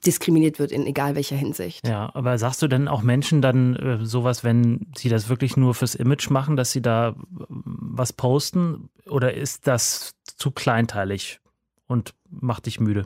diskriminiert 0.05 0.59
wird 0.59 0.71
in 0.71 0.85
egal 0.85 1.15
welcher 1.15 1.35
Hinsicht. 1.35 1.87
Ja, 1.87 2.11
aber 2.13 2.37
sagst 2.37 2.61
du 2.61 2.67
denn 2.67 2.87
auch 2.87 3.01
Menschen 3.01 3.41
dann 3.41 3.75
äh, 3.75 4.05
sowas, 4.05 4.43
wenn 4.43 4.87
sie 4.95 5.09
das 5.09 5.29
wirklich 5.29 5.57
nur 5.57 5.73
fürs 5.73 5.95
Image 5.95 6.29
machen, 6.29 6.55
dass 6.55 6.71
sie 6.71 6.81
da 6.81 7.09
äh, 7.09 7.13
was 7.49 8.13
posten? 8.13 8.89
Oder 9.07 9.33
ist 9.33 9.67
das 9.67 10.13
zu 10.37 10.51
kleinteilig 10.51 11.39
und 11.87 12.13
macht 12.29 12.65
dich 12.65 12.79
müde? 12.79 13.05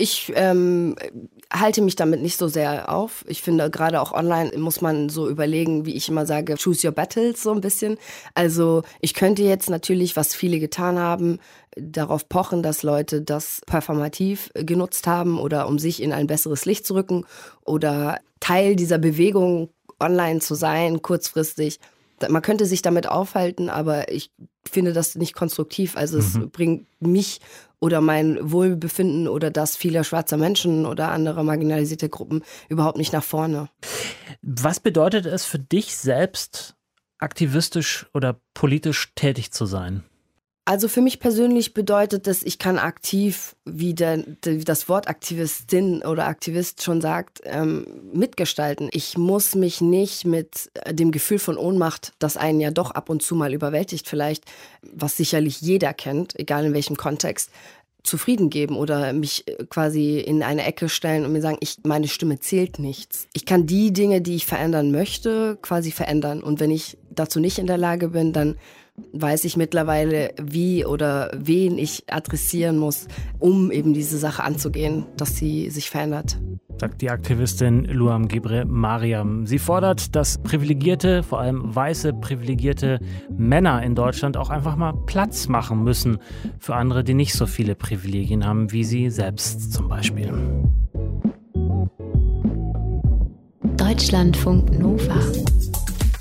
Ich 0.00 0.32
ähm, 0.36 0.94
halte 1.52 1.82
mich 1.82 1.96
damit 1.96 2.22
nicht 2.22 2.38
so 2.38 2.46
sehr 2.46 2.92
auf. 2.92 3.24
Ich 3.26 3.42
finde, 3.42 3.68
gerade 3.68 4.00
auch 4.00 4.12
online 4.12 4.56
muss 4.56 4.80
man 4.80 5.08
so 5.08 5.28
überlegen, 5.28 5.86
wie 5.86 5.94
ich 5.94 6.08
immer 6.08 6.24
sage, 6.24 6.54
choose 6.54 6.86
your 6.86 6.94
battles 6.94 7.42
so 7.42 7.50
ein 7.50 7.60
bisschen. 7.60 7.98
Also 8.32 8.84
ich 9.00 9.12
könnte 9.12 9.42
jetzt 9.42 9.68
natürlich, 9.68 10.14
was 10.14 10.36
viele 10.36 10.60
getan 10.60 11.00
haben, 11.00 11.40
darauf 11.76 12.28
pochen, 12.28 12.62
dass 12.62 12.84
Leute 12.84 13.22
das 13.22 13.60
performativ 13.66 14.50
genutzt 14.54 15.08
haben 15.08 15.40
oder 15.40 15.66
um 15.66 15.80
sich 15.80 16.00
in 16.00 16.12
ein 16.12 16.28
besseres 16.28 16.64
Licht 16.64 16.86
zu 16.86 16.94
rücken 16.94 17.26
oder 17.64 18.20
Teil 18.38 18.76
dieser 18.76 18.98
Bewegung 18.98 19.68
online 19.98 20.38
zu 20.38 20.54
sein, 20.54 21.02
kurzfristig 21.02 21.80
man 22.28 22.42
könnte 22.42 22.66
sich 22.66 22.82
damit 22.82 23.08
aufhalten, 23.08 23.70
aber 23.70 24.10
ich 24.10 24.32
finde 24.68 24.92
das 24.92 25.14
nicht 25.14 25.34
konstruktiv. 25.34 25.96
Also 25.96 26.18
es 26.18 26.34
mhm. 26.34 26.50
bringt 26.50 26.86
mich 27.00 27.40
oder 27.80 28.00
mein 28.00 28.38
Wohlbefinden 28.50 29.28
oder 29.28 29.50
das 29.50 29.76
vieler 29.76 30.04
schwarzer 30.04 30.36
Menschen 30.36 30.86
oder 30.86 31.10
anderer 31.10 31.42
marginalisierte 31.42 32.08
Gruppen 32.08 32.42
überhaupt 32.68 32.98
nicht 32.98 33.12
nach 33.12 33.24
vorne. 33.24 33.68
Was 34.42 34.80
bedeutet 34.80 35.26
es 35.26 35.44
für 35.44 35.58
dich 35.58 35.96
selbst, 35.96 36.76
aktivistisch 37.18 38.06
oder 38.14 38.40
politisch 38.54 39.12
tätig 39.14 39.52
zu 39.52 39.66
sein? 39.66 40.04
Also 40.68 40.86
für 40.88 41.00
mich 41.00 41.18
persönlich 41.18 41.72
bedeutet 41.72 42.26
das, 42.26 42.42
ich 42.42 42.58
kann 42.58 42.76
aktiv, 42.76 43.56
wie 43.64 43.94
der, 43.94 44.18
das 44.42 44.86
Wort 44.90 45.08
Aktivistin 45.08 46.02
oder 46.02 46.26
Aktivist 46.26 46.82
schon 46.82 47.00
sagt, 47.00 47.40
ähm, 47.44 47.86
mitgestalten. 48.12 48.90
Ich 48.92 49.16
muss 49.16 49.54
mich 49.54 49.80
nicht 49.80 50.26
mit 50.26 50.70
dem 50.90 51.10
Gefühl 51.10 51.38
von 51.38 51.56
Ohnmacht, 51.56 52.12
das 52.18 52.36
einen 52.36 52.60
ja 52.60 52.70
doch 52.70 52.90
ab 52.90 53.08
und 53.08 53.22
zu 53.22 53.34
mal 53.34 53.54
überwältigt 53.54 54.06
vielleicht, 54.06 54.44
was 54.82 55.16
sicherlich 55.16 55.62
jeder 55.62 55.94
kennt, 55.94 56.38
egal 56.38 56.66
in 56.66 56.74
welchem 56.74 56.98
Kontext, 56.98 57.50
zufrieden 58.02 58.50
geben 58.50 58.76
oder 58.76 59.14
mich 59.14 59.46
quasi 59.70 60.18
in 60.18 60.42
eine 60.42 60.66
Ecke 60.66 60.90
stellen 60.90 61.24
und 61.24 61.32
mir 61.32 61.40
sagen, 61.40 61.56
ich, 61.60 61.78
meine 61.84 62.08
Stimme 62.08 62.40
zählt 62.40 62.78
nichts. 62.78 63.26
Ich 63.32 63.46
kann 63.46 63.64
die 63.64 63.94
Dinge, 63.94 64.20
die 64.20 64.36
ich 64.36 64.44
verändern 64.44 64.90
möchte, 64.90 65.56
quasi 65.62 65.92
verändern. 65.92 66.42
Und 66.42 66.60
wenn 66.60 66.70
ich 66.70 66.98
dazu 67.10 67.40
nicht 67.40 67.58
in 67.58 67.66
der 67.66 67.78
Lage 67.78 68.08
bin, 68.08 68.34
dann 68.34 68.56
weiß 69.12 69.44
ich 69.44 69.56
mittlerweile, 69.56 70.32
wie 70.40 70.84
oder 70.84 71.30
wen 71.36 71.78
ich 71.78 72.04
adressieren 72.08 72.78
muss, 72.78 73.08
um 73.38 73.70
eben 73.70 73.94
diese 73.94 74.18
Sache 74.18 74.42
anzugehen, 74.42 75.06
dass 75.16 75.36
sie 75.36 75.70
sich 75.70 75.90
verändert 75.90 76.38
sagt 76.78 77.02
die 77.02 77.10
Aktivistin 77.10 77.84
Luam 77.84 78.28
Gibre 78.28 78.64
Mariam. 78.64 79.46
Sie 79.46 79.58
fordert, 79.58 80.14
dass 80.14 80.38
privilegierte, 80.38 81.22
vor 81.22 81.40
allem 81.40 81.74
weiße 81.74 82.12
privilegierte 82.12 83.00
Männer 83.36 83.82
in 83.82 83.94
Deutschland 83.94 84.36
auch 84.36 84.50
einfach 84.50 84.76
mal 84.76 84.94
Platz 85.06 85.48
machen 85.48 85.82
müssen 85.82 86.18
für 86.58 86.76
andere, 86.76 87.04
die 87.04 87.14
nicht 87.14 87.34
so 87.34 87.46
viele 87.46 87.74
Privilegien 87.74 88.46
haben, 88.46 88.70
wie 88.72 88.84
sie 88.84 89.10
selbst 89.10 89.72
zum 89.72 89.88
Beispiel. 89.88 90.32
Deutschlandfunk 93.76 94.78
Nova. 94.78 95.20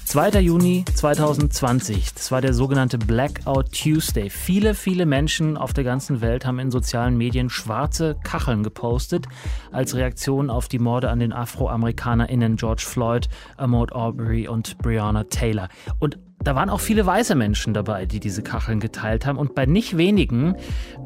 2. 0.07 0.39
Juni 0.39 0.85
2020, 0.85 2.13
das 2.13 2.31
war 2.31 2.39
der 2.39 2.53
sogenannte 2.53 2.97
Blackout 2.97 3.73
Tuesday. 3.73 4.29
Viele, 4.29 4.73
viele 4.73 5.05
Menschen 5.05 5.57
auf 5.57 5.73
der 5.73 5.83
ganzen 5.83 6.21
Welt 6.21 6.45
haben 6.45 6.59
in 6.59 6.71
sozialen 6.71 7.17
Medien 7.17 7.49
schwarze 7.49 8.15
Kacheln 8.23 8.63
gepostet 8.63 9.25
als 9.73 9.95
Reaktion 9.95 10.49
auf 10.49 10.69
die 10.69 10.79
Morde 10.79 11.09
an 11.09 11.19
den 11.19 11.33
AfroamerikanerInnen 11.33 12.55
George 12.55 12.85
Floyd, 12.87 13.27
Ahmaud 13.57 13.91
Arbery 13.91 14.47
und 14.47 14.77
Breonna 14.77 15.25
Taylor. 15.25 15.67
Und 15.99 16.17
da 16.43 16.55
waren 16.55 16.69
auch 16.69 16.79
viele 16.79 17.05
weiße 17.05 17.35
Menschen 17.35 17.73
dabei, 17.73 18.05
die 18.05 18.19
diese 18.19 18.43
Kacheln 18.43 18.79
geteilt 18.79 19.25
haben. 19.25 19.37
Und 19.37 19.55
bei 19.55 19.65
nicht 19.65 19.97
wenigen, 19.97 20.55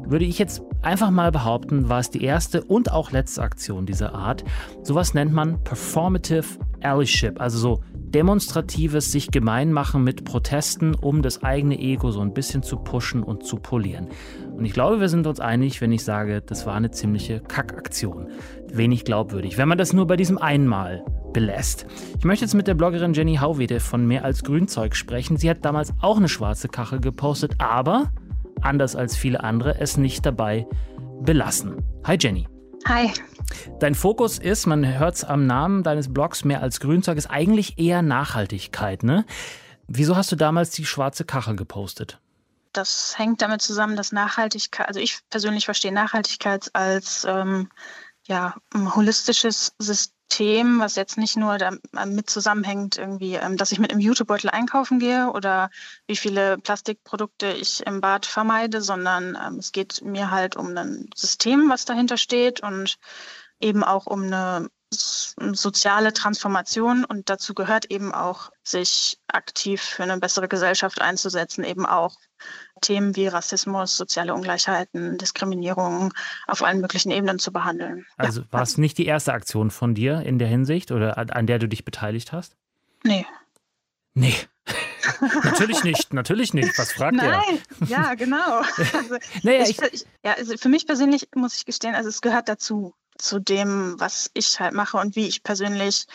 würde 0.04 0.24
ich 0.24 0.38
jetzt 0.38 0.62
einfach 0.82 1.10
mal 1.10 1.32
behaupten, 1.32 1.88
war 1.88 2.00
es 2.00 2.10
die 2.10 2.22
erste 2.22 2.62
und 2.62 2.92
auch 2.92 3.10
letzte 3.12 3.42
Aktion 3.42 3.86
dieser 3.86 4.14
Art. 4.14 4.44
Sowas 4.82 5.14
nennt 5.14 5.32
man 5.32 5.62
Performative 5.64 6.44
Allyship, 6.82 7.40
also 7.40 7.58
so 7.58 7.80
demonstratives 7.94 9.10
sich 9.10 9.30
gemein 9.30 9.72
machen 9.72 10.04
mit 10.04 10.24
Protesten, 10.24 10.94
um 10.94 11.22
das 11.22 11.42
eigene 11.42 11.78
Ego 11.78 12.10
so 12.10 12.20
ein 12.20 12.34
bisschen 12.34 12.62
zu 12.62 12.76
pushen 12.76 13.22
und 13.22 13.44
zu 13.44 13.56
polieren. 13.56 14.08
Und 14.54 14.66
ich 14.66 14.74
glaube, 14.74 15.00
wir 15.00 15.08
sind 15.08 15.26
uns 15.26 15.40
einig, 15.40 15.80
wenn 15.80 15.92
ich 15.92 16.04
sage, 16.04 16.42
das 16.42 16.66
war 16.66 16.74
eine 16.74 16.90
ziemliche 16.90 17.40
Kackaktion. 17.40 18.28
Wenig 18.72 19.04
glaubwürdig, 19.04 19.58
wenn 19.58 19.68
man 19.68 19.78
das 19.78 19.92
nur 19.92 20.06
bei 20.06 20.16
diesem 20.16 20.38
einmal 20.38 21.04
belässt. 21.32 21.86
Ich 22.18 22.24
möchte 22.24 22.44
jetzt 22.44 22.54
mit 22.54 22.66
der 22.66 22.74
Bloggerin 22.74 23.12
Jenny 23.12 23.36
Hauwede 23.36 23.80
von 23.80 24.06
Mehr 24.06 24.24
als 24.24 24.44
Grünzeug 24.44 24.96
sprechen. 24.96 25.36
Sie 25.36 25.50
hat 25.50 25.64
damals 25.64 25.92
auch 26.00 26.16
eine 26.16 26.28
schwarze 26.28 26.68
Kachel 26.68 27.00
gepostet, 27.00 27.54
aber 27.58 28.12
anders 28.62 28.96
als 28.96 29.16
viele 29.16 29.42
andere 29.44 29.78
es 29.78 29.96
nicht 29.96 30.24
dabei 30.24 30.66
belassen. 31.20 31.76
Hi 32.04 32.16
Jenny. 32.18 32.48
Hi. 32.86 33.10
Dein 33.78 33.94
Fokus 33.94 34.38
ist, 34.38 34.66
man 34.66 34.98
hört 34.98 35.16
es 35.16 35.24
am 35.24 35.46
Namen 35.46 35.82
deines 35.82 36.12
Blogs 36.12 36.44
mehr 36.44 36.62
als 36.62 36.80
Grünzeug, 36.80 37.18
ist 37.18 37.30
eigentlich 37.30 37.78
eher 37.78 38.02
Nachhaltigkeit, 38.02 39.02
ne? 39.02 39.24
Wieso 39.86 40.16
hast 40.16 40.32
du 40.32 40.36
damals 40.36 40.70
die 40.70 40.86
schwarze 40.86 41.24
Kachel 41.24 41.56
gepostet? 41.56 42.18
Das 42.72 43.18
hängt 43.18 43.42
damit 43.42 43.60
zusammen, 43.60 43.96
dass 43.96 44.12
Nachhaltigkeit, 44.12 44.88
also 44.88 44.98
ich 44.98 45.18
persönlich 45.28 45.66
verstehe 45.66 45.92
Nachhaltigkeit 45.92 46.70
als 46.72 47.26
ähm, 47.28 47.68
ja, 48.26 48.54
ein 48.72 48.94
holistisches 48.94 49.74
System, 49.78 50.78
was 50.80 50.96
jetzt 50.96 51.18
nicht 51.18 51.36
nur 51.36 51.58
damit 51.58 52.30
zusammenhängt, 52.30 52.96
irgendwie, 52.96 53.34
ähm, 53.34 53.56
dass 53.56 53.72
ich 53.72 53.78
mit 53.78 53.90
einem 53.90 54.00
Jutebeutel 54.00 54.50
einkaufen 54.50 54.98
gehe 54.98 55.30
oder 55.30 55.70
wie 56.06 56.16
viele 56.16 56.58
Plastikprodukte 56.58 57.52
ich 57.52 57.84
im 57.86 58.00
Bad 58.00 58.26
vermeide, 58.26 58.80
sondern 58.80 59.36
ähm, 59.44 59.58
es 59.58 59.72
geht 59.72 60.02
mir 60.02 60.30
halt 60.30 60.56
um 60.56 60.76
ein 60.76 61.10
System, 61.14 61.68
was 61.68 61.84
dahinter 61.84 62.16
steht 62.16 62.62
und 62.62 62.96
eben 63.60 63.84
auch 63.84 64.06
um 64.06 64.24
eine 64.24 64.70
soziale 64.92 66.12
Transformation 66.12 67.04
und 67.04 67.30
dazu 67.30 67.54
gehört 67.54 67.86
eben 67.86 68.12
auch, 68.12 68.50
sich 68.64 69.18
aktiv 69.26 69.80
für 69.80 70.04
eine 70.04 70.18
bessere 70.18 70.48
Gesellschaft 70.48 71.00
einzusetzen, 71.00 71.64
eben 71.64 71.84
auch 71.86 72.16
Themen 72.80 73.16
wie 73.16 73.26
Rassismus, 73.26 73.96
soziale 73.96 74.34
Ungleichheiten, 74.34 75.18
Diskriminierung 75.18 76.12
auf 76.46 76.62
allen 76.62 76.80
möglichen 76.80 77.10
Ebenen 77.10 77.38
zu 77.38 77.52
behandeln. 77.52 78.06
Also 78.16 78.42
war 78.50 78.62
es 78.62 78.78
nicht 78.78 78.98
die 78.98 79.06
erste 79.06 79.32
Aktion 79.32 79.70
von 79.70 79.94
dir 79.94 80.20
in 80.20 80.38
der 80.38 80.48
Hinsicht 80.48 80.92
oder 80.92 81.18
an 81.18 81.46
der 81.46 81.58
du 81.58 81.68
dich 81.68 81.84
beteiligt 81.84 82.32
hast? 82.32 82.56
Nee. 83.04 83.26
Nee. 84.14 84.34
natürlich 85.44 85.82
nicht, 85.84 86.12
natürlich 86.12 86.54
nicht. 86.54 86.78
Was 86.78 86.92
fragt 86.92 87.16
Nein? 87.16 87.30
Nein, 87.30 87.88
ja, 87.88 88.14
genau. 88.14 88.62
Also, 88.92 89.16
naja, 89.42 89.64
ich, 89.64 89.80
ich, 89.92 90.06
ja, 90.24 90.34
also 90.34 90.56
für 90.56 90.68
mich 90.68 90.86
persönlich 90.86 91.28
muss 91.34 91.56
ich 91.56 91.64
gestehen, 91.64 91.94
also 91.94 92.08
es 92.08 92.20
gehört 92.20 92.48
dazu 92.48 92.94
zu 93.22 93.38
dem, 93.38 93.94
was 93.98 94.30
ich 94.34 94.60
halt 94.60 94.74
mache 94.74 94.96
und 94.96 95.16
wie 95.16 95.26
ich 95.26 95.42
persönlich 95.42 96.06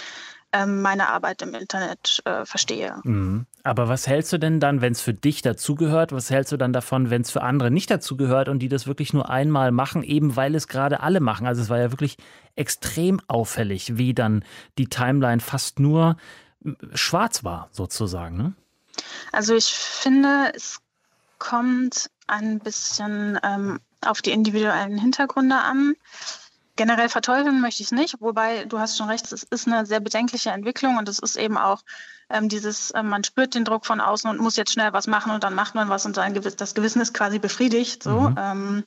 ähm, 0.54 0.82
meine 0.82 1.10
Arbeit 1.10 1.42
im 1.42 1.54
Internet 1.54 2.22
äh, 2.26 2.46
verstehe. 2.46 2.96
Mhm. 3.04 3.46
Aber 3.64 3.90
was 3.90 4.08
hältst 4.08 4.32
du 4.32 4.38
denn 4.38 4.62
dann, 4.62 4.80
wenn 4.80 4.94
es 4.94 5.02
für 5.02 5.14
dich 5.14 5.42
dazugehört? 5.42 6.14
Was 6.14 6.30
hältst 6.30 6.54
du 6.54 6.58
dann 6.58 6.72
davon, 6.72 7.10
wenn 7.10 7.22
es 7.22 7.32
für 7.32 7.44
andere 7.44 7.70
nicht 7.70 7.92
dazugehört 7.92 8.48
und 8.48 8.60
die 8.60 8.70
das 8.70 8.88
wirklich 8.88 9.14
nur 9.14 9.30
einmal 9.30 9.72
machen, 9.72 10.04
eben 10.04 10.38
weil 10.38 10.56
es 10.56 10.70
gerade 10.70 11.02
alle 11.02 11.20
machen? 11.20 11.48
Also 11.48 11.62
es 11.62 11.70
war 11.70 11.80
ja 11.80 11.92
wirklich 11.92 12.18
extrem 12.56 13.20
auffällig, 13.28 13.98
wie 13.98 14.14
dann 14.14 14.46
die 14.78 14.88
Timeline 14.88 15.42
fast 15.42 15.80
nur 15.80 16.16
schwarz 16.94 17.44
war, 17.44 17.68
sozusagen. 17.72 18.38
Ne? 18.38 18.54
Also 19.32 19.56
ich 19.56 19.66
finde, 19.66 20.52
es 20.56 20.80
kommt 21.40 22.10
ein 22.28 22.60
bisschen 22.60 23.40
ähm, 23.44 23.80
auf 24.02 24.22
die 24.22 24.32
individuellen 24.32 24.98
Hintergründe 24.98 25.58
an. 25.58 25.96
Generell 26.78 27.10
verteufeln 27.10 27.60
möchte 27.60 27.84
ich 27.84 27.88
es 27.88 27.92
nicht, 27.92 28.16
wobei 28.22 28.64
du 28.66 28.80
hast 28.80 28.98
schon 28.98 29.10
recht, 29.10 29.30
es 29.32 29.44
ist 29.44 29.68
eine 29.68 29.86
sehr 29.86 30.00
bedenkliche 30.00 30.52
Entwicklung 30.52 30.98
und 30.98 31.10
es 31.10 31.20
ist 31.20 31.36
eben 31.36 31.58
auch 31.58 31.82
ähm, 32.30 32.50
dieses, 32.50 32.92
äh, 32.92 33.04
man 33.04 33.24
spürt 33.24 33.56
den 33.56 33.66
Druck 33.66 33.86
von 33.86 34.00
außen 34.00 34.30
und 34.30 34.40
muss 34.40 34.56
jetzt 34.56 34.72
schnell 34.72 34.94
was 34.94 35.08
machen 35.08 35.32
und 35.32 35.44
dann 35.44 35.56
macht 35.56 35.76
man 35.76 35.90
was 35.90 36.06
und 36.06 36.16
sein 36.16 36.34
Gewiss, 36.34 36.56
das 36.56 36.76
Gewissen 36.76 37.02
ist 37.02 37.14
quasi 37.14 37.40
befriedigt. 37.40 38.04
So. 38.04 38.30
Mhm. 38.30 38.36
Ähm, 38.38 38.84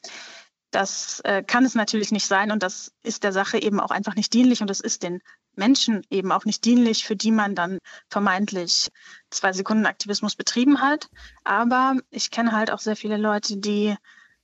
das 0.70 1.20
äh, 1.24 1.42
kann 1.42 1.64
es 1.64 1.74
natürlich 1.74 2.12
nicht 2.12 2.26
sein 2.26 2.52
und 2.52 2.62
das 2.62 2.92
ist 3.02 3.24
der 3.24 3.32
Sache 3.32 3.60
eben 3.60 3.80
auch 3.80 3.90
einfach 3.90 4.14
nicht 4.14 4.32
dienlich 4.32 4.62
und 4.62 4.70
es 4.70 4.80
ist 4.80 5.02
den 5.02 5.20
Menschen 5.56 6.06
eben 6.10 6.30
auch 6.30 6.44
nicht 6.44 6.64
dienlich, 6.64 7.04
für 7.04 7.16
die 7.16 7.32
man 7.32 7.56
dann 7.56 7.78
vermeintlich 8.08 8.88
zwei 9.30 9.52
Sekunden 9.52 9.86
Aktivismus 9.86 10.36
betrieben 10.36 10.80
hat. 10.80 11.08
Aber 11.42 11.96
ich 12.10 12.30
kenne 12.30 12.52
halt 12.52 12.70
auch 12.70 12.78
sehr 12.78 12.94
viele 12.94 13.16
Leute, 13.16 13.56
die 13.56 13.96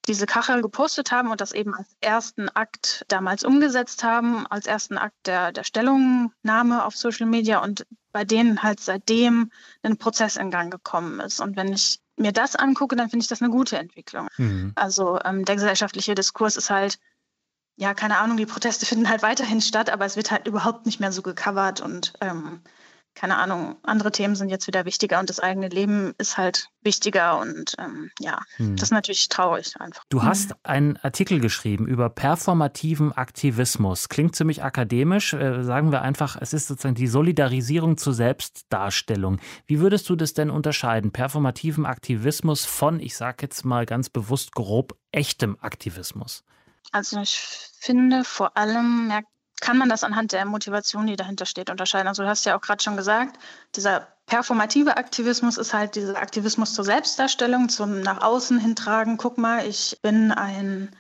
diese 0.07 0.27
Kachel 0.27 0.63
gepostet 0.63 1.11
haben 1.11 1.31
und 1.31 1.41
das 1.41 1.53
eben 1.53 1.75
als 1.75 1.97
ersten 2.01 2.49
Akt 2.51 3.05
damals 3.09 3.45
umgesetzt 3.45 4.05
haben, 4.05 4.47
als 4.47 4.67
ersten 4.67 4.99
Akt 4.99 5.17
der, 5.27 5.53
der 5.53 5.65
Stellungnahme 5.65 6.85
auf 6.85 6.97
Social 6.97 7.27
Media 7.27 7.63
und 7.63 7.87
bei 8.13 8.25
denen 8.25 8.63
halt 8.63 8.81
seitdem 8.81 9.51
ein 9.83 9.99
Prozess 9.99 10.37
in 10.37 10.51
Gang 10.51 10.71
gekommen 10.71 11.21
ist. 11.21 11.41
Und 11.41 11.57
wenn 11.57 11.73
ich 11.73 12.01
mir 12.17 12.33
das 12.33 12.57
angucke, 12.57 12.97
dann 12.97 13.11
finde 13.11 13.25
ich 13.25 13.29
das 13.29 13.43
eine 13.43 13.51
gute 13.51 13.79
Entwicklung. 13.79 14.29
Mhm. 14.37 14.73
Also 14.75 15.19
ähm, 15.25 15.45
der 15.45 15.57
gesellschaftliche 15.57 16.15
Diskurs 16.15 16.57
ist 16.57 16.71
halt, 16.71 16.99
ja, 17.77 17.93
keine 17.93 18.19
Ahnung, 18.19 18.37
die 18.37 18.47
Proteste 18.47 18.87
finden 18.87 19.09
halt 19.09 19.23
weiterhin 19.23 19.61
statt, 19.61 19.91
aber 19.91 20.07
es 20.07 20.17
wird 20.17 20.31
halt 20.31 20.47
überhaupt 20.47 20.87
nicht 20.87 21.01
mehr 21.01 21.13
so 21.13 21.23
gecovert 21.23 21.81
und 21.81 22.15
ähm, 22.21 22.63
keine 23.17 23.39
Ahnung, 23.39 23.77
andere 23.83 24.13
Themen 24.13 24.37
sind 24.37 24.51
jetzt 24.51 24.67
wieder 24.67 24.85
wichtiger 24.85 25.19
und 25.19 25.31
das 25.31 25.41
eigene 25.41 25.69
Leben 25.69 26.13
ist 26.19 26.37
halt 26.37 26.69
wichtiger 26.83 27.41
und 27.41 27.75
ähm, 27.79 28.11
ja, 28.21 28.43
hm. 28.57 28.77
das 28.77 28.85
ist 28.85 28.93
natürlich 28.93 29.29
traurig 29.29 29.75
einfach. 29.81 30.05
Du 30.11 30.23
hast 30.23 30.51
mhm. 30.51 30.57
einen 30.63 30.97
Artikel 30.99 31.41
geschrieben 31.41 31.87
über 31.89 32.11
performativen 32.11 33.13
Aktivismus. 33.13 34.09
Klingt 34.09 34.37
ziemlich 34.37 34.63
akademisch. 34.63 35.33
Äh, 35.33 35.65
sagen 35.65 35.91
wir 35.91 36.03
einfach, 36.03 36.37
es 36.41 36.53
ist 36.53 36.69
sozusagen 36.69 36.95
die 36.95 37.09
Solidarisierung 37.09 37.97
zur 37.97 38.13
Selbstdarstellung. 38.13 39.41
Wie 39.67 39.81
würdest 39.81 40.09
du 40.11 40.15
das 40.15 40.35
denn 40.35 40.51
unterscheiden? 40.51 41.11
Performativen 41.11 41.87
Aktivismus 41.87 42.67
von, 42.67 43.01
ich 43.01 43.17
sage 43.17 43.39
jetzt 43.43 43.65
mal 43.65 43.87
ganz 43.87 44.11
bewusst 44.11 44.53
grob, 44.53 44.95
echtem 45.11 45.57
Aktivismus? 45.61 46.45
Also 46.93 47.21
ich 47.21 47.41
finde 47.81 48.25
vor 48.25 48.57
allem 48.57 49.09
merkt 49.09 49.29
kann 49.61 49.79
man 49.79 49.89
das 49.89 50.05
anhand 50.05 50.33
der 50.33 50.45
Motivation, 50.45 51.07
die 51.07 51.17
dahinter 51.17 51.47
steht, 51.47 51.71
unterscheiden. 51.71 52.09
Also 52.09 52.23
du 52.23 52.29
hast 52.29 52.45
ja 52.45 52.57
auch 52.57 52.61
gerade 52.61 52.83
schon 52.83 52.97
gesagt, 52.97 53.39
dieser 53.75 54.07
performative 54.27 54.97
Aktivismus 54.97 55.57
ist 55.57 55.73
halt 55.73 55.95
dieser 55.95 56.19
Aktivismus 56.19 56.75
zur 56.75 56.85
Selbstdarstellung, 56.85 57.69
zum 57.69 58.01
nach 58.01 58.23
außen 58.23 58.59
hintragen. 58.59 59.17
Guck 59.17 59.39
mal, 59.39 59.67
ich 59.67 59.99
bin 60.03 60.33
ein 60.33 60.91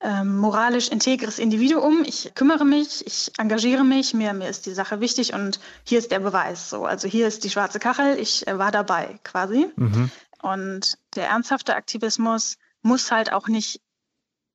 ähm, 0.00 0.36
moralisch 0.36 0.88
integres 0.88 1.38
Individuum. 1.38 2.02
Ich 2.04 2.32
kümmere 2.34 2.64
mich, 2.64 3.06
ich 3.06 3.30
engagiere 3.38 3.84
mich, 3.84 4.14
mir, 4.14 4.32
mir 4.32 4.48
ist 4.48 4.66
die 4.66 4.74
Sache 4.74 5.00
wichtig 5.00 5.32
und 5.32 5.60
hier 5.84 5.98
ist 5.98 6.10
der 6.10 6.18
Beweis. 6.18 6.70
So, 6.70 6.84
also 6.86 7.06
hier 7.06 7.28
ist 7.28 7.44
die 7.44 7.50
schwarze 7.50 7.78
Kachel, 7.78 8.18
ich 8.18 8.46
äh, 8.48 8.58
war 8.58 8.72
dabei 8.72 9.20
quasi. 9.22 9.70
Mhm. 9.76 10.10
Und 10.42 10.98
der 11.14 11.28
ernsthafte 11.28 11.76
Aktivismus 11.76 12.56
muss 12.82 13.12
halt 13.12 13.32
auch 13.32 13.46
nicht 13.46 13.80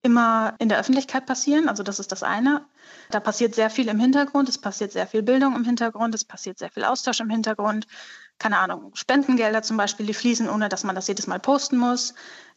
immer 0.07 0.55
in 0.57 0.69
der 0.69 0.79
Öffentlichkeit 0.79 1.25
passieren. 1.25 1.67
Also 1.67 1.83
das 1.83 1.99
ist 1.99 2.13
das 2.13 2.23
eine. 2.23 2.65
Da 3.11 3.19
passiert 3.19 3.53
sehr 3.53 3.69
viel 3.69 3.89
im 3.89 3.99
Hintergrund, 3.99 4.47
es 4.47 4.57
passiert 4.57 4.93
sehr 4.93 5.05
viel 5.05 5.21
Bildung 5.21 5.53
im 5.53 5.65
Hintergrund, 5.65 6.15
es 6.15 6.23
passiert 6.23 6.57
sehr 6.57 6.71
viel 6.71 6.85
Austausch 6.85 7.19
im 7.19 7.29
Hintergrund. 7.29 7.87
Keine 8.39 8.57
Ahnung, 8.57 8.91
Spendengelder 8.95 9.63
zum 9.63 9.75
Beispiel, 9.75 10.05
die 10.05 10.13
fließen, 10.13 10.49
ohne 10.49 10.69
dass 10.69 10.85
man 10.85 10.95
das 10.95 11.07
jedes 11.07 11.27
Mal 11.27 11.41
posten 11.41 11.77
muss. 11.77 12.13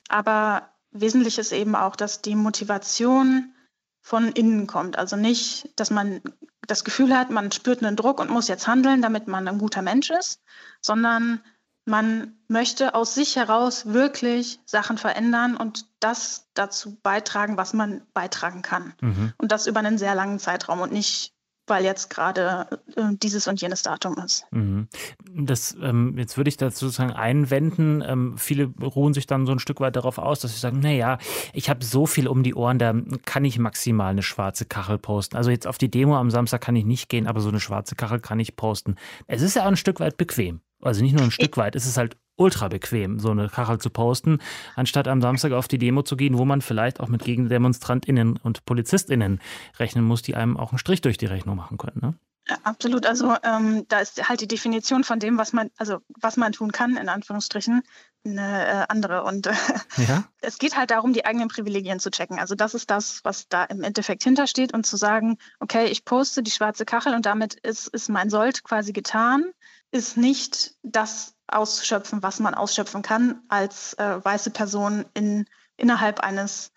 Aber 0.08 0.70
wesentlich 0.92 1.38
ist 1.38 1.52
eben 1.52 1.74
auch, 1.74 1.96
dass 1.96 2.22
die 2.22 2.36
Motivation 2.36 3.52
von 4.00 4.30
innen 4.30 4.68
kommt. 4.68 4.96
Also 4.96 5.16
nicht, 5.16 5.68
dass 5.74 5.90
man 5.90 6.20
das 6.68 6.84
Gefühl 6.84 7.18
hat, 7.18 7.30
man 7.30 7.50
spürt 7.50 7.82
einen 7.82 7.96
Druck 7.96 8.20
und 8.20 8.30
muss 8.30 8.46
jetzt 8.46 8.68
handeln, 8.68 9.02
damit 9.02 9.26
man 9.26 9.48
ein 9.48 9.58
guter 9.58 9.82
Mensch 9.82 10.10
ist, 10.10 10.40
sondern 10.80 11.42
man 11.84 12.34
möchte 12.48 12.94
aus 12.94 13.14
sich 13.14 13.36
heraus 13.36 13.86
wirklich 13.86 14.60
Sachen 14.66 14.98
verändern 14.98 15.56
und 15.56 15.86
das 16.00 16.48
dazu 16.54 16.98
beitragen, 17.02 17.56
was 17.56 17.72
man 17.72 18.02
beitragen 18.14 18.62
kann. 18.62 18.94
Mhm. 19.00 19.32
Und 19.38 19.52
das 19.52 19.66
über 19.66 19.80
einen 19.80 19.98
sehr 19.98 20.14
langen 20.14 20.38
Zeitraum 20.38 20.80
und 20.80 20.92
nicht 20.92 21.34
weil 21.70 21.84
jetzt 21.84 22.10
gerade 22.10 22.66
äh, 22.96 23.14
dieses 23.22 23.46
und 23.46 23.62
jenes 23.62 23.82
Datum 23.82 24.18
ist. 24.18 24.44
Mhm. 24.50 24.88
Das, 25.32 25.74
ähm, 25.80 26.18
jetzt 26.18 26.36
würde 26.36 26.48
ich 26.48 26.56
dazu 26.56 26.86
sozusagen 26.86 27.12
einwenden. 27.12 28.02
Ähm, 28.04 28.36
viele 28.36 28.74
ruhen 28.82 29.14
sich 29.14 29.26
dann 29.26 29.46
so 29.46 29.52
ein 29.52 29.60
Stück 29.60 29.80
weit 29.80 29.96
darauf 29.96 30.18
aus, 30.18 30.40
dass 30.40 30.52
sie 30.52 30.58
sagen, 30.58 30.80
naja, 30.80 31.18
ich 31.54 31.70
habe 31.70 31.84
so 31.84 32.04
viel 32.06 32.28
um 32.28 32.42
die 32.42 32.54
Ohren, 32.54 32.78
da 32.78 32.92
kann 33.24 33.44
ich 33.44 33.58
maximal 33.58 34.10
eine 34.10 34.22
schwarze 34.22 34.66
Kachel 34.66 34.98
posten. 34.98 35.36
Also 35.36 35.50
jetzt 35.50 35.66
auf 35.66 35.78
die 35.78 35.90
Demo 35.90 36.16
am 36.16 36.30
Samstag 36.30 36.60
kann 36.60 36.76
ich 36.76 36.84
nicht 36.84 37.08
gehen, 37.08 37.26
aber 37.28 37.40
so 37.40 37.48
eine 37.48 37.60
schwarze 37.60 37.94
Kachel 37.94 38.20
kann 38.20 38.40
ich 38.40 38.56
posten. 38.56 38.96
Es 39.28 39.40
ist 39.40 39.54
ja 39.54 39.62
auch 39.62 39.68
ein 39.68 39.76
Stück 39.76 40.00
weit 40.00 40.16
bequem. 40.16 40.60
Also 40.82 41.02
nicht 41.02 41.14
nur 41.14 41.22
ein 41.22 41.30
Stück 41.30 41.56
weit, 41.56 41.76
es 41.76 41.86
ist 41.86 41.96
halt 41.96 42.16
ultra 42.36 42.68
bequem, 42.68 43.20
so 43.20 43.30
eine 43.30 43.48
Kachel 43.48 43.78
zu 43.78 43.90
posten, 43.90 44.38
anstatt 44.74 45.06
am 45.08 45.20
Samstag 45.20 45.52
auf 45.52 45.68
die 45.68 45.78
Demo 45.78 46.02
zu 46.02 46.16
gehen, 46.16 46.38
wo 46.38 46.44
man 46.46 46.62
vielleicht 46.62 47.00
auch 47.00 47.08
mit 47.08 47.22
GegendemonstrantInnen 47.24 48.38
und 48.38 48.64
PolizistInnen 48.64 49.40
rechnen 49.78 50.04
muss, 50.04 50.22
die 50.22 50.34
einem 50.34 50.56
auch 50.56 50.72
einen 50.72 50.78
Strich 50.78 51.02
durch 51.02 51.18
die 51.18 51.26
Rechnung 51.26 51.56
machen 51.56 51.76
können. 51.76 52.00
Ne? 52.00 52.14
Ja, 52.48 52.56
absolut. 52.64 53.06
Also 53.06 53.36
ähm, 53.42 53.84
da 53.88 54.00
ist 54.00 54.28
halt 54.28 54.40
die 54.40 54.48
Definition 54.48 55.04
von 55.04 55.18
dem, 55.18 55.36
was 55.36 55.52
man, 55.52 55.70
also 55.76 55.98
was 56.20 56.36
man 56.36 56.52
tun 56.52 56.72
kann, 56.72 56.96
in 56.96 57.08
Anführungsstrichen, 57.10 57.82
eine 58.24 58.66
äh, 58.66 58.86
andere. 58.88 59.24
Und 59.24 59.46
äh, 59.46 59.52
ja? 60.08 60.24
es 60.40 60.58
geht 60.58 60.76
halt 60.76 60.90
darum, 60.90 61.12
die 61.12 61.26
eigenen 61.26 61.48
Privilegien 61.48 62.00
zu 62.00 62.10
checken. 62.10 62.38
Also 62.38 62.54
das 62.54 62.74
ist 62.74 62.90
das, 62.90 63.20
was 63.24 63.48
da 63.48 63.64
im 63.64 63.82
Endeffekt 63.82 64.24
hintersteht 64.24 64.72
und 64.72 64.86
zu 64.86 64.96
sagen, 64.96 65.36
okay, 65.60 65.86
ich 65.86 66.04
poste 66.04 66.42
die 66.42 66.50
schwarze 66.50 66.84
Kachel 66.84 67.14
und 67.14 67.26
damit 67.26 67.54
ist, 67.54 67.88
ist 67.88 68.08
mein 68.08 68.30
Sold 68.30 68.64
quasi 68.64 68.92
getan, 68.92 69.44
ist 69.92 70.16
nicht 70.16 70.74
das 70.82 71.34
ausschöpfen, 71.48 72.22
was 72.22 72.38
man 72.40 72.54
ausschöpfen 72.54 73.02
kann 73.02 73.42
als 73.48 73.94
äh, 73.94 74.24
weiße 74.24 74.50
Person 74.50 75.04
in, 75.14 75.46
innerhalb 75.76 76.20
eines 76.20 76.72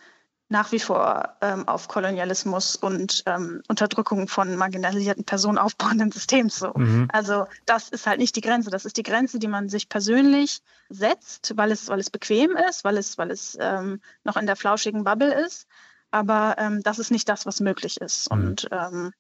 nach 0.50 0.72
wie 0.72 0.80
vor 0.80 1.36
ähm, 1.42 1.68
auf 1.68 1.88
Kolonialismus 1.88 2.76
und 2.76 3.24
ähm, 3.26 3.64
Unterdrückung 3.68 4.28
von 4.28 4.56
marginalisierten 4.56 5.24
Personen 5.24 5.58
aufbauenden 5.58 6.12
Systems. 6.12 6.60
So. 6.60 6.74
Mhm. 6.76 7.08
Also 7.12 7.48
das 7.66 7.90
ist 7.90 8.06
halt 8.06 8.20
nicht 8.20 8.36
die 8.36 8.42
Grenze. 8.42 8.70
Das 8.70 8.86
ist 8.86 8.98
die 8.98 9.04
Grenze, 9.04 9.40
die 9.40 9.48
man 9.48 9.68
sich 9.68 9.90
persönlich 9.90 10.62
setzt, 10.90 11.54
weil 11.58 11.72
es, 11.72 11.88
weil 11.88 12.00
es 12.00 12.12
bequem 12.12 12.56
ist, 12.70 12.84
weil 12.84 12.98
es, 12.98 13.18
weil 13.18 13.32
es 13.32 13.58
ähm, 13.60 14.00
noch 14.24 14.38
in 14.38 14.46
der 14.46 14.56
flauschigen 14.56 15.04
Bubble 15.04 15.34
ist. 15.34 15.68
Aber 16.12 16.56
ähm, 16.60 16.84
das 16.84 17.00
ist 17.00 17.10
nicht 17.10 17.28
das, 17.28 17.48
was 17.48 17.60
möglich 17.60 18.00
ist. 18.00 18.32
Mhm. 18.32 18.40
Und 18.40 18.68
ähm, 18.72 19.12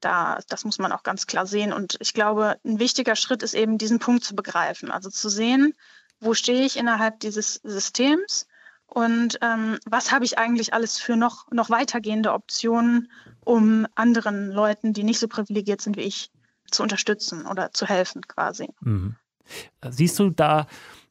da, 0.00 0.40
das 0.48 0.64
muss 0.64 0.78
man 0.78 0.92
auch 0.92 1.02
ganz 1.02 1.26
klar 1.26 1.46
sehen. 1.46 1.72
Und 1.72 1.96
ich 2.00 2.14
glaube, 2.14 2.58
ein 2.64 2.78
wichtiger 2.78 3.16
Schritt 3.16 3.42
ist 3.42 3.54
eben, 3.54 3.78
diesen 3.78 3.98
Punkt 3.98 4.24
zu 4.24 4.34
begreifen. 4.34 4.90
Also 4.90 5.10
zu 5.10 5.28
sehen, 5.28 5.74
wo 6.20 6.34
stehe 6.34 6.64
ich 6.64 6.76
innerhalb 6.76 7.20
dieses 7.20 7.54
Systems 7.54 8.46
und 8.86 9.38
ähm, 9.42 9.78
was 9.84 10.12
habe 10.12 10.24
ich 10.24 10.38
eigentlich 10.38 10.72
alles 10.72 10.98
für 10.98 11.16
noch, 11.16 11.50
noch 11.50 11.70
weitergehende 11.70 12.32
Optionen, 12.32 13.10
um 13.44 13.86
anderen 13.94 14.50
Leuten, 14.50 14.92
die 14.92 15.02
nicht 15.02 15.18
so 15.18 15.28
privilegiert 15.28 15.80
sind 15.80 15.96
wie 15.96 16.02
ich, 16.02 16.30
zu 16.70 16.82
unterstützen 16.82 17.46
oder 17.46 17.72
zu 17.72 17.86
helfen 17.86 18.26
quasi. 18.26 18.68
Mhm. 18.80 19.16
Siehst 19.88 20.18
du 20.18 20.30
da 20.30 20.66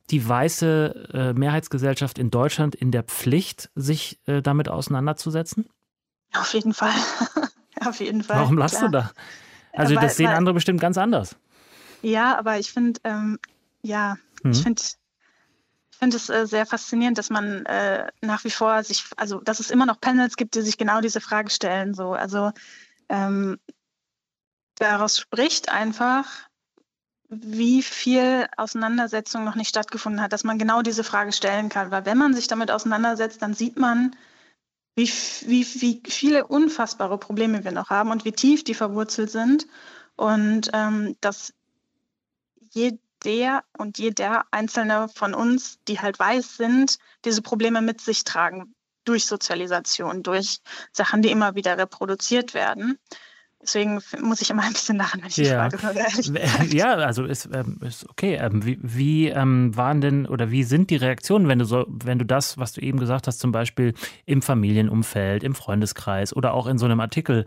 die 0.09 0.27
weiße 0.27 1.09
äh, 1.13 1.33
Mehrheitsgesellschaft 1.33 2.19
in 2.19 2.29
Deutschland 2.29 2.75
in 2.75 2.91
der 2.91 3.03
Pflicht, 3.03 3.69
sich 3.75 4.19
äh, 4.25 4.41
damit 4.41 4.69
auseinanderzusetzen? 4.69 5.67
Auf 6.33 6.53
jeden 6.53 6.73
Fall. 6.73 6.93
Auf 7.85 7.99
jeden 7.99 8.23
Fall. 8.23 8.39
Warum 8.39 8.57
lachst 8.57 8.77
klar. 8.77 8.89
du 8.89 8.97
da? 8.97 9.11
Also, 9.73 9.95
weil, 9.95 10.03
das 10.03 10.17
sehen 10.17 10.27
weil, 10.27 10.35
andere 10.35 10.53
bestimmt 10.53 10.79
ganz 10.79 10.97
anders. 10.97 11.35
Ja, 12.01 12.37
aber 12.37 12.59
ich 12.59 12.71
finde, 12.71 12.99
ähm, 13.03 13.39
ja, 13.81 14.17
mhm. 14.43 14.51
ich 14.51 14.63
finde 14.63 14.81
ich 15.95 15.99
finde 15.99 16.17
es 16.17 16.29
äh, 16.29 16.45
sehr 16.45 16.65
faszinierend, 16.65 17.17
dass 17.17 17.29
man 17.29 17.65
äh, 17.67 18.07
nach 18.21 18.43
wie 18.43 18.49
vor 18.49 18.83
sich, 18.83 19.05
also 19.15 19.39
dass 19.39 19.61
es 19.61 19.71
immer 19.71 19.85
noch 19.85 20.01
Panels 20.01 20.35
gibt, 20.35 20.55
die 20.55 20.61
sich 20.61 20.77
genau 20.77 20.99
diese 20.99 21.21
Frage 21.21 21.49
stellen. 21.49 21.93
So. 21.93 22.11
Also 22.11 22.51
ähm, 23.07 23.57
daraus 24.75 25.17
spricht 25.17 25.69
einfach, 25.69 26.25
wie 27.29 27.81
viel 27.81 28.45
Auseinandersetzung 28.57 29.45
noch 29.45 29.55
nicht 29.55 29.69
stattgefunden 29.69 30.21
hat, 30.21 30.33
dass 30.33 30.43
man 30.43 30.59
genau 30.59 30.81
diese 30.81 31.05
Frage 31.05 31.31
stellen 31.31 31.69
kann. 31.69 31.91
Weil 31.91 32.05
wenn 32.05 32.17
man 32.17 32.33
sich 32.33 32.47
damit 32.47 32.71
auseinandersetzt, 32.71 33.41
dann 33.41 33.53
sieht 33.53 33.77
man, 33.77 34.15
wie, 34.95 35.07
wie, 35.07 35.65
wie 35.81 36.01
viele 36.07 36.47
unfassbare 36.47 37.17
Probleme 37.17 37.63
wir 37.63 37.71
noch 37.71 37.89
haben 37.89 38.11
und 38.11 38.25
wie 38.25 38.31
tief 38.31 38.63
die 38.63 38.73
verwurzelt 38.73 39.29
sind. 39.29 39.67
Und 40.15 40.69
ähm, 40.73 41.15
dass 41.21 41.53
je, 42.71 42.97
der 43.25 43.63
und 43.77 43.97
jeder 43.97 44.45
einzelne 44.51 45.09
von 45.09 45.33
uns, 45.33 45.79
die 45.87 45.99
halt 45.99 46.17
weiß 46.17 46.57
sind, 46.57 46.97
diese 47.25 47.41
Probleme 47.41 47.81
mit 47.81 47.99
sich 47.99 48.23
tragen 48.23 48.73
durch 49.03 49.25
Sozialisation, 49.25 50.23
durch 50.23 50.59
Sachen, 50.91 51.21
die 51.21 51.31
immer 51.31 51.55
wieder 51.55 51.77
reproduziert 51.77 52.53
werden. 52.53 52.97
Deswegen 53.65 53.99
muss 54.21 54.41
ich 54.41 54.51
immer 54.51 54.61
ein 54.61 54.73
bisschen 54.73 54.97
lachen, 54.97 55.21
wenn 55.21 55.29
ich 55.29 55.37
ja. 55.37 55.69
die 55.69 55.77
Frage 55.77 55.99
höre. 55.99 56.65
Ja, 56.71 56.93
also 56.93 57.25
ist, 57.25 57.49
ähm, 57.51 57.79
ist 57.81 58.07
okay. 58.07 58.35
Ähm, 58.35 58.63
wie, 58.63 58.77
wie 58.81 59.29
ähm, 59.29 59.75
waren 59.75 60.01
denn 60.01 60.27
oder 60.27 60.51
wie 60.51 60.63
sind 60.63 60.91
die 60.91 60.97
Reaktionen, 60.97 61.47
wenn 61.47 61.57
du 61.57 61.65
so, 61.65 61.87
wenn 61.87 62.19
du 62.19 62.25
das, 62.25 62.59
was 62.59 62.73
du 62.73 62.81
eben 62.81 62.99
gesagt 62.99 63.25
hast, 63.25 63.39
zum 63.39 63.51
Beispiel 63.51 63.95
im 64.25 64.43
Familienumfeld, 64.43 65.43
im 65.43 65.55
Freundeskreis 65.55 66.35
oder 66.35 66.53
auch 66.53 66.67
in 66.67 66.77
so 66.77 66.85
einem 66.85 66.99
Artikel 66.99 67.45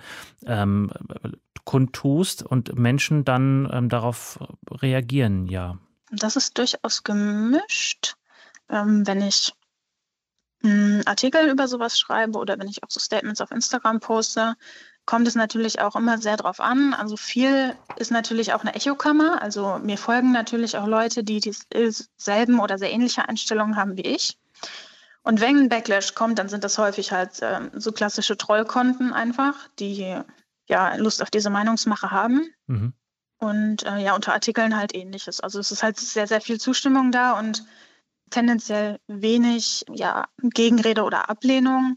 kundtust 1.64 2.42
und 2.42 2.76
Menschen 2.78 3.24
dann 3.24 3.88
darauf 3.88 4.38
reagieren, 4.70 5.46
ja? 5.46 5.78
Das 6.10 6.36
ist 6.36 6.56
durchaus 6.58 7.02
gemischt. 7.04 8.16
Wenn 8.68 9.22
ich 9.22 9.52
einen 10.62 11.06
Artikel 11.06 11.48
über 11.48 11.68
sowas 11.68 11.98
schreibe 11.98 12.38
oder 12.38 12.58
wenn 12.58 12.68
ich 12.68 12.82
auch 12.82 12.90
so 12.90 13.00
Statements 13.00 13.40
auf 13.40 13.50
Instagram 13.50 14.00
poste, 14.00 14.54
kommt 15.08 15.26
es 15.26 15.36
natürlich 15.36 15.80
auch 15.80 15.96
immer 15.96 16.18
sehr 16.18 16.36
drauf 16.36 16.60
an. 16.60 16.92
Also 16.92 17.16
viel 17.16 17.74
ist 17.96 18.10
natürlich 18.10 18.52
auch 18.52 18.60
eine 18.60 18.74
Echokammer. 18.74 19.40
Also 19.40 19.78
mir 19.82 19.96
folgen 19.96 20.32
natürlich 20.32 20.76
auch 20.76 20.86
Leute, 20.86 21.24
die 21.24 21.40
dieselben 21.40 22.60
oder 22.60 22.76
sehr 22.76 22.92
ähnliche 22.92 23.26
Einstellungen 23.26 23.76
haben 23.76 23.96
wie 23.96 24.02
ich. 24.02 24.36
Und 25.22 25.40
wenn 25.40 25.56
ein 25.56 25.68
Backlash 25.70 26.14
kommt, 26.14 26.38
dann 26.38 26.50
sind 26.50 26.62
das 26.62 26.76
häufig 26.76 27.10
halt 27.10 27.38
ähm, 27.40 27.70
so 27.72 27.90
klassische 27.90 28.36
Trollkonten 28.36 29.14
einfach, 29.14 29.54
die 29.78 30.14
ja 30.68 30.94
Lust 30.96 31.22
auf 31.22 31.30
diese 31.30 31.48
Meinungsmache 31.48 32.10
haben. 32.10 32.46
Mhm. 32.66 32.92
Und 33.38 33.86
äh, 33.86 34.00
ja, 34.00 34.14
unter 34.14 34.34
Artikeln 34.34 34.76
halt 34.76 34.94
ähnliches. 34.94 35.40
Also 35.40 35.58
es 35.58 35.72
ist 35.72 35.82
halt 35.82 35.98
sehr, 35.98 36.26
sehr 36.26 36.42
viel 36.42 36.60
Zustimmung 36.60 37.12
da 37.12 37.38
und 37.38 37.64
tendenziell 38.28 39.00
wenig 39.06 39.86
ja, 39.90 40.26
Gegenrede 40.42 41.02
oder 41.02 41.30
Ablehnung 41.30 41.96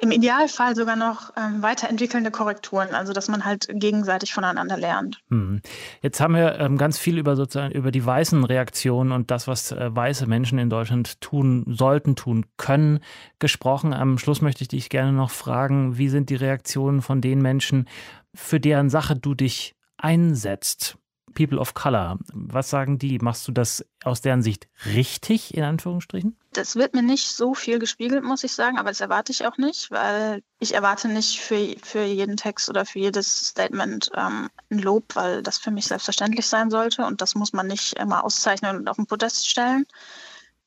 im 0.00 0.12
Idealfall 0.12 0.76
sogar 0.76 0.94
noch 0.94 1.32
ähm, 1.36 1.60
weiterentwickelnde 1.60 2.30
Korrekturen, 2.30 2.94
also 2.94 3.12
dass 3.12 3.28
man 3.28 3.44
halt 3.44 3.66
gegenseitig 3.68 4.32
voneinander 4.32 4.76
lernt. 4.76 5.20
Hm. 5.28 5.60
Jetzt 6.02 6.20
haben 6.20 6.34
wir 6.34 6.60
ähm, 6.60 6.78
ganz 6.78 6.98
viel 6.98 7.18
über 7.18 7.34
sozusagen 7.34 7.72
über 7.72 7.90
die 7.90 8.04
weißen 8.04 8.44
Reaktionen 8.44 9.10
und 9.10 9.32
das, 9.32 9.48
was 9.48 9.72
äh, 9.72 9.94
weiße 9.94 10.26
Menschen 10.26 10.58
in 10.58 10.70
Deutschland 10.70 11.20
tun 11.20 11.64
sollten, 11.66 12.14
tun 12.14 12.46
können, 12.56 13.00
gesprochen. 13.40 13.92
Am 13.92 14.18
Schluss 14.18 14.40
möchte 14.40 14.62
ich 14.62 14.68
dich 14.68 14.88
gerne 14.88 15.12
noch 15.12 15.30
fragen, 15.30 15.98
wie 15.98 16.08
sind 16.08 16.30
die 16.30 16.36
Reaktionen 16.36 17.02
von 17.02 17.20
den 17.20 17.42
Menschen, 17.42 17.88
für 18.34 18.60
deren 18.60 18.90
Sache 18.90 19.16
du 19.16 19.34
dich 19.34 19.74
einsetzt? 19.96 20.96
People 21.38 21.60
of 21.60 21.72
Color. 21.72 22.18
Was 22.32 22.68
sagen 22.68 22.98
die? 22.98 23.20
Machst 23.20 23.46
du 23.46 23.52
das 23.52 23.86
aus 24.02 24.20
deren 24.20 24.42
Sicht 24.42 24.66
richtig, 24.86 25.54
in 25.54 25.62
Anführungsstrichen? 25.62 26.36
Das 26.52 26.74
wird 26.74 26.94
mir 26.94 27.02
nicht 27.02 27.28
so 27.28 27.54
viel 27.54 27.78
gespiegelt, 27.78 28.24
muss 28.24 28.42
ich 28.42 28.52
sagen, 28.52 28.76
aber 28.76 28.88
das 28.88 29.00
erwarte 29.00 29.30
ich 29.30 29.46
auch 29.46 29.56
nicht, 29.56 29.92
weil 29.92 30.42
ich 30.58 30.74
erwarte 30.74 31.06
nicht 31.06 31.38
für, 31.38 31.76
für 31.80 32.02
jeden 32.02 32.36
Text 32.36 32.68
oder 32.68 32.84
für 32.84 32.98
jedes 32.98 33.50
Statement 33.50 34.10
ähm, 34.16 34.48
ein 34.68 34.80
Lob, 34.80 35.14
weil 35.14 35.44
das 35.44 35.58
für 35.58 35.70
mich 35.70 35.86
selbstverständlich 35.86 36.48
sein 36.48 36.70
sollte 36.70 37.06
und 37.06 37.20
das 37.20 37.36
muss 37.36 37.52
man 37.52 37.68
nicht 37.68 37.92
immer 37.92 38.24
auszeichnen 38.24 38.76
und 38.76 38.88
auf 38.88 38.96
den 38.96 39.06
Podest 39.06 39.48
stellen. 39.48 39.86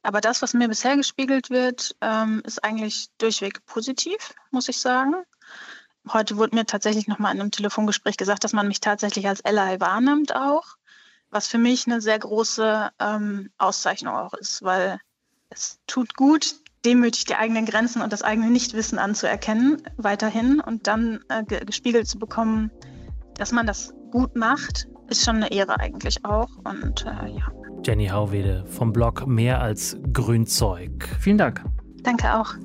Aber 0.03 0.21
das, 0.21 0.41
was 0.41 0.53
mir 0.53 0.69
bisher 0.69 0.95
gespiegelt 0.95 1.49
wird, 1.49 1.97
ähm, 1.99 2.41
ist 2.45 2.63
eigentlich 2.63 3.10
durchweg 3.17 3.65
positiv, 3.65 4.34
muss 4.51 4.69
ich 4.69 4.79
sagen. 4.79 5.15
Heute 6.09 6.37
wurde 6.37 6.55
mir 6.55 6.65
tatsächlich 6.65 7.07
nochmal 7.07 7.33
in 7.33 7.41
einem 7.41 7.51
Telefongespräch 7.51 8.17
gesagt, 8.17 8.43
dass 8.43 8.53
man 8.53 8.67
mich 8.67 8.79
tatsächlich 8.79 9.27
als 9.27 9.45
Ally 9.45 9.79
wahrnimmt 9.79 10.35
auch, 10.35 10.77
was 11.29 11.47
für 11.47 11.57
mich 11.57 11.85
eine 11.85 12.01
sehr 12.01 12.17
große 12.17 12.89
ähm, 12.99 13.49
Auszeichnung 13.57 14.15
auch 14.15 14.33
ist, 14.33 14.63
weil 14.63 14.99
es 15.49 15.79
tut 15.85 16.15
gut, 16.15 16.55
demütig 16.85 17.25
die 17.25 17.35
eigenen 17.35 17.65
Grenzen 17.65 18.01
und 18.01 18.11
das 18.11 18.23
eigene 18.23 18.49
Nichtwissen 18.49 18.97
anzuerkennen, 18.97 19.83
weiterhin 19.97 20.59
und 20.59 20.87
dann 20.87 21.23
äh, 21.29 21.43
gespiegelt 21.43 22.07
zu 22.07 22.17
bekommen, 22.17 22.71
dass 23.35 23.51
man 23.51 23.67
das 23.67 23.93
gut 24.11 24.35
macht, 24.35 24.87
ist 25.09 25.23
schon 25.25 25.37
eine 25.37 25.51
Ehre 25.51 25.79
eigentlich 25.79 26.25
auch. 26.25 26.49
Und 26.63 27.05
äh, 27.05 27.29
ja. 27.29 27.51
Jenny 27.83 28.07
Hauwede 28.07 28.65
vom 28.65 28.93
Blog 28.93 29.27
Mehr 29.27 29.61
als 29.61 29.97
Grünzeug. 30.13 31.07
Vielen 31.19 31.37
Dank. 31.37 31.63
Danke 32.03 32.33
auch. 32.33 32.55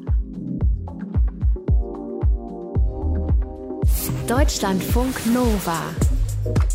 Deutschlandfunk 4.27 5.25
Nova 5.27 6.06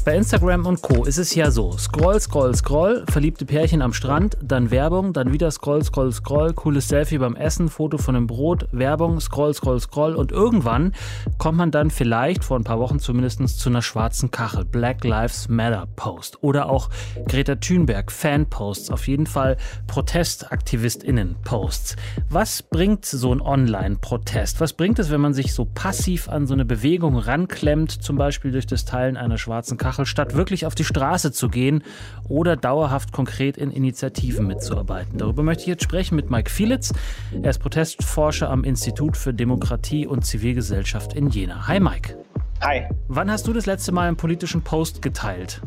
Bei 0.03 0.15
Instagram 0.15 0.65
und 0.65 0.81
Co. 0.81 1.05
ist 1.05 1.19
es 1.19 1.35
ja 1.35 1.51
so: 1.51 1.77
Scroll, 1.77 2.19
scroll, 2.19 2.55
scroll, 2.55 3.05
verliebte 3.07 3.45
Pärchen 3.45 3.81
am 3.81 3.93
Strand, 3.93 4.37
dann 4.41 4.71
Werbung, 4.71 5.13
dann 5.13 5.31
wieder 5.31 5.51
Scroll, 5.51 5.83
scroll, 5.83 6.11
scroll, 6.11 6.53
cooles 6.53 6.87
Selfie 6.87 7.19
beim 7.19 7.35
Essen, 7.35 7.69
Foto 7.69 7.99
von 7.99 8.15
einem 8.15 8.25
Brot, 8.25 8.67
Werbung, 8.71 9.19
Scroll, 9.19 9.53
scroll, 9.53 9.79
scroll 9.79 10.15
und 10.15 10.31
irgendwann 10.31 10.93
kommt 11.37 11.59
man 11.59 11.69
dann 11.69 11.91
vielleicht, 11.91 12.43
vor 12.43 12.57
ein 12.57 12.63
paar 12.63 12.79
Wochen 12.79 12.97
zumindest, 12.99 13.59
zu 13.59 13.69
einer 13.69 13.83
schwarzen 13.83 14.31
Kachel. 14.31 14.65
Black 14.65 15.03
Lives 15.03 15.47
Matter 15.49 15.87
Post. 15.95 16.41
Oder 16.41 16.67
auch 16.69 16.89
Greta 17.27 17.55
Thunberg 17.55 18.11
Fan-Posts. 18.11 18.89
Auf 18.89 19.07
jeden 19.07 19.27
Fall 19.27 19.57
ProtestaktivistInnen-Posts. 19.87 21.95
Was 22.29 22.63
bringt 22.63 23.05
so 23.05 23.31
ein 23.33 23.41
Online-Protest? 23.41 24.59
Was 24.59 24.73
bringt 24.73 24.99
es, 24.99 25.11
wenn 25.11 25.21
man 25.21 25.35
sich 25.35 25.53
so 25.53 25.65
passiv 25.65 26.27
an 26.27 26.47
so 26.47 26.53
eine 26.53 26.65
Bewegung 26.65 27.17
ranklemmt, 27.17 27.91
zum 27.91 28.17
Beispiel 28.17 28.51
durch 28.51 28.65
das 28.65 28.85
Teilen 28.85 29.15
einer 29.15 29.37
schwarzen 29.37 29.60
Kachel? 29.69 29.91
Kachel, 29.91 30.05
statt 30.05 30.35
wirklich 30.35 30.65
auf 30.65 30.73
die 30.73 30.85
Straße 30.85 31.31
zu 31.31 31.49
gehen 31.49 31.83
oder 32.29 32.55
dauerhaft 32.55 33.11
konkret 33.11 33.57
in 33.57 33.71
Initiativen 33.71 34.47
mitzuarbeiten. 34.47 35.17
Darüber 35.17 35.43
möchte 35.43 35.63
ich 35.63 35.67
jetzt 35.67 35.83
sprechen 35.83 36.15
mit 36.15 36.31
Mike 36.31 36.49
Fielitz. 36.49 36.93
Er 37.41 37.49
ist 37.49 37.59
Protestforscher 37.59 38.49
am 38.49 38.63
Institut 38.63 39.17
für 39.17 39.33
Demokratie 39.33 40.07
und 40.07 40.25
Zivilgesellschaft 40.25 41.13
in 41.13 41.29
Jena. 41.29 41.67
Hi 41.67 41.79
Mike. 41.79 42.17
Hi. 42.61 42.87
Wann 43.09 43.29
hast 43.29 43.47
du 43.47 43.53
das 43.53 43.65
letzte 43.65 43.91
Mal 43.91 44.07
einen 44.07 44.17
politischen 44.17 44.61
Post 44.61 45.01
geteilt? 45.01 45.61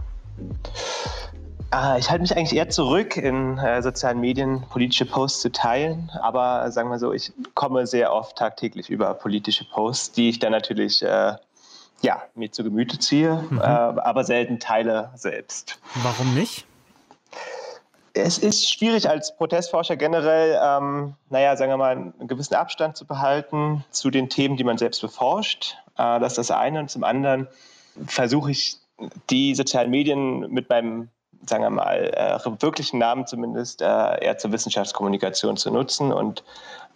Ah, 1.71 1.99
ich 1.99 2.09
halte 2.09 2.23
mich 2.23 2.37
eigentlich 2.37 2.57
eher 2.57 2.69
zurück, 2.69 3.17
in 3.17 3.59
äh, 3.59 3.83
sozialen 3.83 4.21
Medien 4.21 4.63
politische 4.71 5.05
Posts 5.05 5.41
zu 5.43 5.53
teilen. 5.53 6.11
Aber 6.23 6.71
sagen 6.71 6.89
wir 6.89 6.99
so, 6.99 7.13
ich 7.13 7.33
komme 7.55 7.87
sehr 7.87 8.13
oft 8.13 8.39
tagtäglich 8.39 8.89
über 8.89 9.13
politische 9.15 9.65
Posts, 9.65 10.13
die 10.13 10.29
ich 10.31 10.39
dann 10.39 10.53
natürlich 10.53 11.03
äh, 11.03 11.35
ja, 12.03 12.23
mir 12.35 12.51
zu 12.51 12.65
Gemüte 12.65 12.99
ziehe, 12.99 13.45
mhm. 13.51 13.59
äh, 13.59 13.63
aber 13.63 14.25
selten 14.25 14.59
teile 14.59 15.11
selbst. 15.15 15.81
Warum 16.03 16.35
nicht? 16.35 16.67
Es 18.17 18.39
ist 18.39 18.71
schwierig 18.71 19.09
als 19.09 19.37
Protestforscher 19.37 19.97
generell, 19.97 20.61
ähm, 20.63 21.15
naja, 21.31 21.57
sagen 21.57 21.73
wir 21.73 21.77
mal, 21.77 21.91
einen 21.91 22.29
gewissen 22.29 22.55
Abstand 22.55 22.97
zu 22.97 23.07
behalten 23.07 23.85
zu 23.91 24.11
den 24.11 24.29
Themen, 24.29 24.57
die 24.57 24.63
man 24.63 24.79
selbst 24.79 25.01
beforscht. 25.01 25.77
Äh, 25.99 26.21
das 26.21 26.39
ist 26.39 26.49
das 26.49 26.51
eine. 26.53 26.79
Und 26.79 26.91
zum 26.91 27.03
anderen 27.03 27.49
versuche 28.07 28.53
ich, 28.53 28.77
die 29.29 29.57
sozialen 29.57 29.91
Medien 29.91 30.49
mit 30.53 30.69
meinem, 30.69 31.09
sagen 31.47 31.63
wir 31.63 31.71
mal, 31.71 32.11
äh, 32.15 32.63
wirklichen 32.63 32.99
Namen 32.99 33.27
zumindest 33.27 33.83
äh, 33.83 33.85
eher 33.85 34.39
zur 34.39 34.53
Wissenschaftskommunikation 34.53 35.57
zu 35.57 35.71
nutzen 35.71 36.13
und 36.13 36.45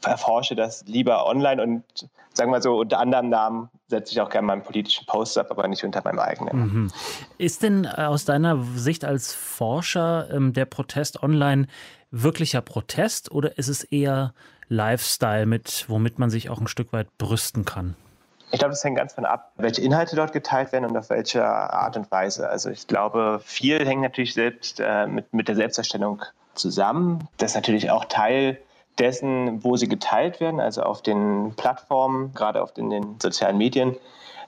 erforsche 0.05 0.55
das 0.55 0.85
lieber 0.87 1.27
online 1.27 1.63
und 1.63 1.85
sagen 2.33 2.53
wir 2.53 2.63
so, 2.63 2.79
unter 2.79 3.01
anderem 3.01 3.29
Namen 3.29 3.69
setze 3.89 4.13
ich 4.13 4.21
auch 4.21 4.31
gerne 4.31 4.47
meinen 4.47 4.63
politischen 4.63 5.07
Post 5.07 5.37
ab, 5.39 5.49
aber 5.51 5.67
nicht 5.67 5.85
unter 5.85 6.03
meinem 6.05 6.21
eigenen. 6.21 6.59
Mhm. 6.59 6.93
Ist 7.37 7.63
denn 7.63 7.85
äh, 7.85 8.03
aus 8.03 8.25
deiner 8.25 8.63
Sicht 8.77 9.05
als 9.05 9.35
Forscher 9.35 10.29
ähm, 10.31 10.53
der 10.53 10.67
Protest 10.67 11.23
online 11.23 11.67
wirklicher 12.11 12.61
Protest 12.63 13.33
oder 13.33 13.59
ist 13.59 13.69
es 13.69 13.85
eher 13.85 14.33
Lifestyle, 14.69 15.47
mit, 15.47 15.87
womit 15.89 16.19
man 16.19 16.31
sich 16.31 16.51
auch 16.51 16.61
ein 16.61 16.69
Stück 16.69 16.93
weit 16.93 17.09
brüsten 17.19 17.65
kann? 17.65 17.97
Ich 18.51 18.59
glaube, 18.59 18.71
das 18.71 18.83
hängt 18.83 18.97
ganz 18.97 19.13
von 19.13 19.27
ab, 19.27 19.53
welche 19.57 19.83
Inhalte 19.83 20.17
dort 20.17 20.33
geteilt 20.33 20.73
werden 20.73 20.87
und 20.87 20.97
auf 20.97 21.11
welche 21.11 21.45
Art 21.45 21.97
und 21.97 22.11
Weise. 22.11 22.49
Also 22.49 22.71
ich 22.71 22.87
glaube, 22.87 23.41
viel 23.45 23.85
hängt 23.87 24.03
natürlich 24.03 24.35
selbst 24.35 24.81
äh, 24.81 25.07
mit, 25.07 25.35
mit 25.35 25.49
der 25.49 25.57
Selbsterstellung 25.57 26.23
zusammen. 26.55 27.29
Das 27.37 27.53
ist 27.53 27.57
natürlich 27.57 27.91
auch 27.91 28.07
Teil 28.07 28.59
dessen, 28.99 29.63
wo 29.63 29.77
sie 29.77 29.89
geteilt 29.89 30.41
werden, 30.41 30.61
also 30.61 30.83
auf 30.83 31.03
den 31.03 31.55
Plattformen, 31.57 32.33
gerade 32.35 32.63
auf 32.63 32.73
den, 32.73 32.91
den 32.91 33.21
sozialen 33.21 33.59
Medien. 33.59 33.97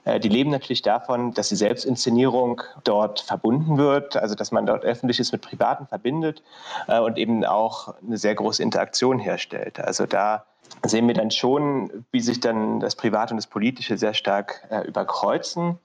Äh, 0.03 0.19
die 0.19 0.29
leben 0.29 0.49
natürlich 0.49 0.81
davon, 0.81 1.33
dass 1.33 1.49
die 1.49 1.55
Selbstinszenierung 1.55 2.61
dort 2.83 3.21
verbunden 3.21 3.77
wird, 3.77 4.17
also 4.17 4.35
dass 4.35 4.51
man 4.51 4.65
dort 4.65 4.83
Öffentliches 4.83 5.31
mit 5.31 5.41
Privaten 5.41 5.87
verbindet 5.87 6.41
äh, 6.87 6.99
und 6.99 7.17
eben 7.17 7.45
auch 7.45 7.93
eine 8.05 8.17
sehr 8.17 8.35
große 8.35 8.63
Interaktion 8.63 9.19
herstellt. 9.19 9.79
Also 9.79 10.05
da 10.05 10.45
sehen 10.85 11.07
wir 11.07 11.13
dann 11.13 11.31
schon, 11.31 12.05
wie 12.11 12.19
sich 12.19 12.39
dann 12.39 12.79
das 12.79 12.95
Private 12.95 13.33
und 13.33 13.37
das 13.37 13.47
Politische 13.47 13.97
sehr 13.97 14.13
stark 14.13 14.67
äh, 14.69 14.87
überkreuzen. 14.87 15.77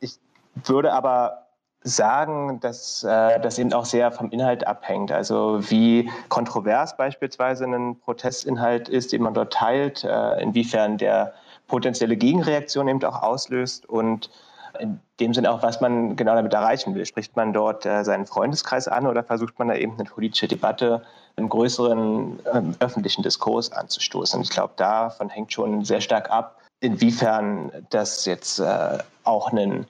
Ich 0.00 0.18
würde 0.64 0.92
aber 0.92 1.48
sagen, 1.82 2.60
dass 2.60 3.04
äh, 3.04 3.40
das 3.40 3.58
eben 3.58 3.72
auch 3.72 3.84
sehr 3.84 4.10
vom 4.12 4.30
Inhalt 4.30 4.66
abhängt. 4.66 5.12
Also 5.12 5.60
wie 5.70 6.10
kontrovers 6.28 6.96
beispielsweise 6.96 7.64
ein 7.64 7.98
Protestinhalt 8.00 8.88
ist, 8.88 9.12
den 9.12 9.22
man 9.22 9.34
dort 9.34 9.52
teilt, 9.52 10.04
äh, 10.04 10.42
inwiefern 10.42 10.98
der 10.98 11.34
potenzielle 11.68 12.16
Gegenreaktion 12.16 12.88
eben 12.88 13.02
auch 13.04 13.22
auslöst 13.22 13.88
und 13.88 14.30
in 14.78 15.00
dem 15.20 15.34
Sinne 15.34 15.50
auch, 15.50 15.62
was 15.62 15.80
man 15.80 16.16
genau 16.16 16.34
damit 16.34 16.52
erreichen 16.52 16.94
will. 16.94 17.04
Spricht 17.06 17.36
man 17.36 17.52
dort 17.52 17.86
äh, 17.86 18.04
seinen 18.04 18.26
Freundeskreis 18.26 18.88
an 18.88 19.06
oder 19.06 19.22
versucht 19.22 19.58
man 19.58 19.68
da 19.68 19.74
eben 19.74 19.94
eine 19.94 20.04
politische 20.04 20.48
Debatte 20.48 21.02
im 21.36 21.48
größeren 21.48 22.38
ähm, 22.52 22.74
öffentlichen 22.80 23.22
Diskurs 23.22 23.72
anzustoßen? 23.72 24.40
Ich 24.42 24.50
glaube, 24.50 24.74
davon 24.76 25.28
hängt 25.28 25.52
schon 25.52 25.84
sehr 25.84 26.00
stark 26.00 26.30
ab, 26.30 26.58
inwiefern 26.80 27.72
das 27.90 28.24
jetzt 28.24 28.60
äh, 28.60 28.98
auch 29.24 29.52
einen 29.52 29.86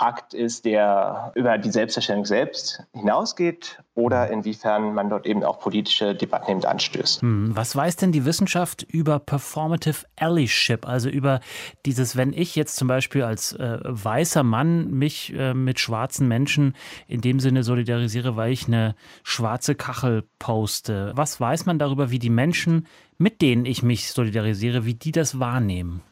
Akt 0.00 0.34
ist, 0.34 0.64
der 0.64 1.32
über 1.34 1.58
die 1.58 1.70
Selbsterstellung 1.70 2.24
selbst 2.24 2.82
hinausgeht 2.92 3.82
oder 3.94 4.30
inwiefern 4.30 4.94
man 4.94 5.10
dort 5.10 5.26
eben 5.26 5.44
auch 5.44 5.60
politische 5.60 6.14
Debatten 6.14 6.50
eben 6.50 6.64
anstößt. 6.64 7.22
Hm, 7.22 7.54
was 7.54 7.76
weiß 7.76 7.96
denn 7.96 8.12
die 8.12 8.24
Wissenschaft 8.24 8.82
über 8.82 9.18
Performative 9.18 10.06
Allyship, 10.16 10.86
also 10.86 11.08
über 11.08 11.40
dieses, 11.86 12.16
wenn 12.16 12.32
ich 12.32 12.56
jetzt 12.56 12.76
zum 12.76 12.88
Beispiel 12.88 13.22
als 13.22 13.52
äh, 13.52 13.78
weißer 13.82 14.42
Mann 14.42 14.90
mich 14.90 15.34
äh, 15.36 15.54
mit 15.54 15.80
schwarzen 15.80 16.28
Menschen 16.28 16.74
in 17.06 17.20
dem 17.20 17.40
Sinne 17.40 17.62
solidarisiere, 17.62 18.36
weil 18.36 18.52
ich 18.52 18.66
eine 18.66 18.94
schwarze 19.22 19.74
Kachel 19.74 20.24
poste. 20.38 21.12
Was 21.14 21.40
weiß 21.40 21.66
man 21.66 21.78
darüber, 21.78 22.10
wie 22.10 22.18
die 22.18 22.30
Menschen, 22.30 22.86
mit 23.18 23.42
denen 23.42 23.66
ich 23.66 23.82
mich 23.82 24.12
solidarisiere, 24.12 24.84
wie 24.84 24.94
die 24.94 25.12
das 25.12 25.38
wahrnehmen? 25.38 26.02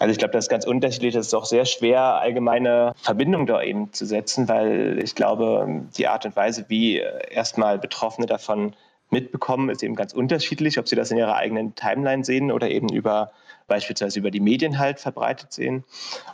Also 0.00 0.12
ich 0.12 0.18
glaube, 0.18 0.32
das 0.32 0.46
ist 0.46 0.48
ganz 0.48 0.66
unterschiedlich. 0.66 1.14
Es 1.14 1.26
ist 1.26 1.34
auch 1.34 1.44
sehr 1.44 1.66
schwer, 1.66 2.00
allgemeine 2.00 2.94
Verbindungen 3.02 3.46
da 3.46 3.62
eben 3.62 3.92
zu 3.92 4.06
setzen, 4.06 4.48
weil 4.48 4.98
ich 5.02 5.14
glaube, 5.14 5.84
die 5.96 6.08
Art 6.08 6.24
und 6.24 6.34
Weise, 6.34 6.64
wie 6.68 6.96
erstmal 6.96 7.78
Betroffene 7.78 8.26
davon 8.26 8.72
mitbekommen, 9.10 9.68
ist 9.68 9.82
eben 9.82 9.94
ganz 9.94 10.14
unterschiedlich, 10.14 10.78
ob 10.78 10.88
sie 10.88 10.96
das 10.96 11.10
in 11.10 11.18
ihrer 11.18 11.36
eigenen 11.36 11.74
Timeline 11.74 12.24
sehen 12.24 12.50
oder 12.50 12.70
eben 12.70 12.88
über 12.88 13.32
beispielsweise 13.66 14.18
über 14.18 14.30
die 14.30 14.40
Medien 14.40 14.78
halt 14.78 15.00
verbreitet 15.00 15.52
sehen. 15.52 15.84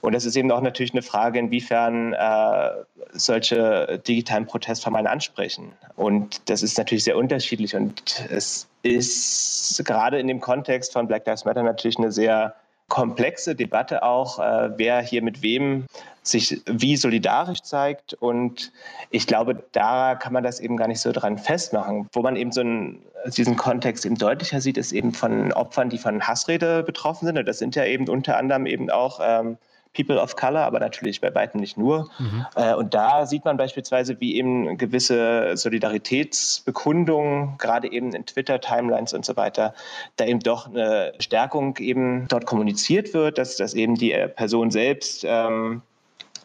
Und 0.00 0.14
das 0.14 0.24
ist 0.24 0.36
eben 0.36 0.50
auch 0.52 0.60
natürlich 0.60 0.92
eine 0.92 1.02
Frage, 1.02 1.40
inwiefern 1.40 2.12
äh, 2.12 2.70
solche 3.14 4.00
digitalen 4.06 4.46
Protestformen 4.46 5.08
ansprechen. 5.08 5.72
Und 5.96 6.48
das 6.48 6.62
ist 6.62 6.78
natürlich 6.78 7.02
sehr 7.02 7.16
unterschiedlich 7.16 7.74
und 7.74 8.24
es 8.30 8.68
ist 8.82 9.84
gerade 9.84 10.20
in 10.20 10.28
dem 10.28 10.40
Kontext 10.40 10.92
von 10.92 11.08
Black 11.08 11.26
Lives 11.26 11.44
Matter 11.44 11.64
natürlich 11.64 11.98
eine 11.98 12.12
sehr 12.12 12.54
komplexe 12.88 13.54
Debatte 13.54 14.02
auch, 14.02 14.38
äh, 14.38 14.70
wer 14.76 15.00
hier 15.00 15.22
mit 15.22 15.42
wem 15.42 15.86
sich 16.22 16.60
wie 16.66 16.96
solidarisch 16.96 17.62
zeigt. 17.62 18.14
Und 18.14 18.72
ich 19.10 19.26
glaube, 19.26 19.62
da 19.72 20.14
kann 20.14 20.32
man 20.32 20.44
das 20.44 20.60
eben 20.60 20.76
gar 20.76 20.88
nicht 20.88 21.00
so 21.00 21.12
dran 21.12 21.38
festmachen. 21.38 22.08
Wo 22.12 22.22
man 22.22 22.36
eben 22.36 22.52
so 22.52 22.60
einen, 22.60 23.02
diesen 23.36 23.56
Kontext 23.56 24.04
eben 24.04 24.16
deutlicher 24.16 24.60
sieht, 24.60 24.76
ist 24.76 24.92
eben 24.92 25.12
von 25.12 25.52
Opfern, 25.52 25.88
die 25.88 25.98
von 25.98 26.26
Hassrede 26.26 26.82
betroffen 26.82 27.26
sind. 27.26 27.38
Und 27.38 27.46
das 27.46 27.58
sind 27.58 27.76
ja 27.76 27.84
eben 27.84 28.08
unter 28.08 28.36
anderem 28.36 28.66
eben 28.66 28.90
auch 28.90 29.20
ähm, 29.22 29.56
People 29.96 30.20
of 30.20 30.36
Color, 30.36 30.60
aber 30.60 30.78
natürlich 30.78 31.20
bei 31.20 31.34
weitem 31.34 31.60
nicht 31.60 31.78
nur. 31.78 32.10
Mhm. 32.18 32.46
Äh, 32.54 32.74
und 32.74 32.92
da 32.92 33.26
sieht 33.26 33.44
man 33.44 33.56
beispielsweise, 33.56 34.20
wie 34.20 34.36
eben 34.36 34.76
gewisse 34.76 35.56
Solidaritätsbekundungen, 35.56 37.56
gerade 37.58 37.90
eben 37.90 38.12
in 38.12 38.26
Twitter-Timelines 38.26 39.14
und 39.14 39.24
so 39.24 39.36
weiter, 39.36 39.74
da 40.16 40.26
eben 40.26 40.40
doch 40.40 40.68
eine 40.68 41.14
Stärkung 41.18 41.76
eben 41.78 42.28
dort 42.28 42.46
kommuniziert 42.46 43.14
wird, 43.14 43.38
dass, 43.38 43.56
dass 43.56 43.74
eben 43.74 43.94
die 43.94 44.14
Person 44.36 44.70
selbst 44.70 45.24
ähm, 45.26 45.82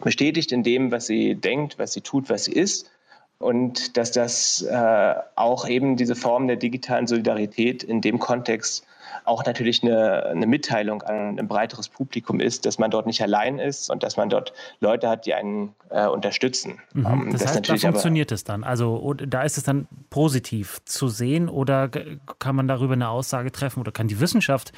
bestätigt 0.01 0.51
in 0.51 0.63
dem, 0.63 0.91
was 0.91 1.07
sie 1.07 1.35
denkt, 1.35 1.77
was 1.77 1.93
sie 1.93 2.01
tut, 2.01 2.29
was 2.29 2.45
sie 2.45 2.53
ist 2.53 2.89
und 3.37 3.97
dass 3.97 4.11
das 4.11 4.61
äh, 4.61 5.15
auch 5.35 5.67
eben 5.67 5.97
diese 5.97 6.15
Form 6.15 6.47
der 6.47 6.55
digitalen 6.55 7.07
Solidarität 7.07 7.83
in 7.83 8.01
dem 8.01 8.19
Kontext 8.19 8.85
auch 9.25 9.45
natürlich 9.45 9.83
eine, 9.83 10.25
eine 10.25 10.47
Mitteilung 10.47 11.01
an 11.03 11.39
ein 11.39 11.47
breiteres 11.47 11.89
Publikum 11.89 12.39
ist, 12.39 12.65
dass 12.65 12.79
man 12.79 12.91
dort 12.91 13.05
nicht 13.05 13.21
allein 13.21 13.59
ist 13.59 13.89
und 13.89 14.03
dass 14.03 14.17
man 14.17 14.29
dort 14.29 14.53
Leute 14.79 15.09
hat, 15.09 15.25
die 15.25 15.33
einen 15.33 15.73
äh, 15.89 16.07
unterstützen. 16.07 16.79
Mhm. 16.93 17.05
Ähm, 17.05 17.29
das, 17.31 17.41
das 17.41 17.55
heißt, 17.55 17.69
da 17.69 17.77
funktioniert 17.77 18.31
es 18.31 18.43
dann. 18.43 18.63
Also 18.63 19.13
da 19.13 19.43
ist 19.43 19.57
es 19.57 19.63
dann 19.63 19.87
positiv 20.09 20.79
zu 20.85 21.07
sehen 21.07 21.49
oder 21.49 21.89
kann 22.39 22.55
man 22.55 22.67
darüber 22.67 22.93
eine 22.93 23.09
Aussage 23.09 23.51
treffen 23.51 23.79
oder 23.79 23.91
kann 23.91 24.07
die 24.07 24.19
Wissenschaft 24.19 24.71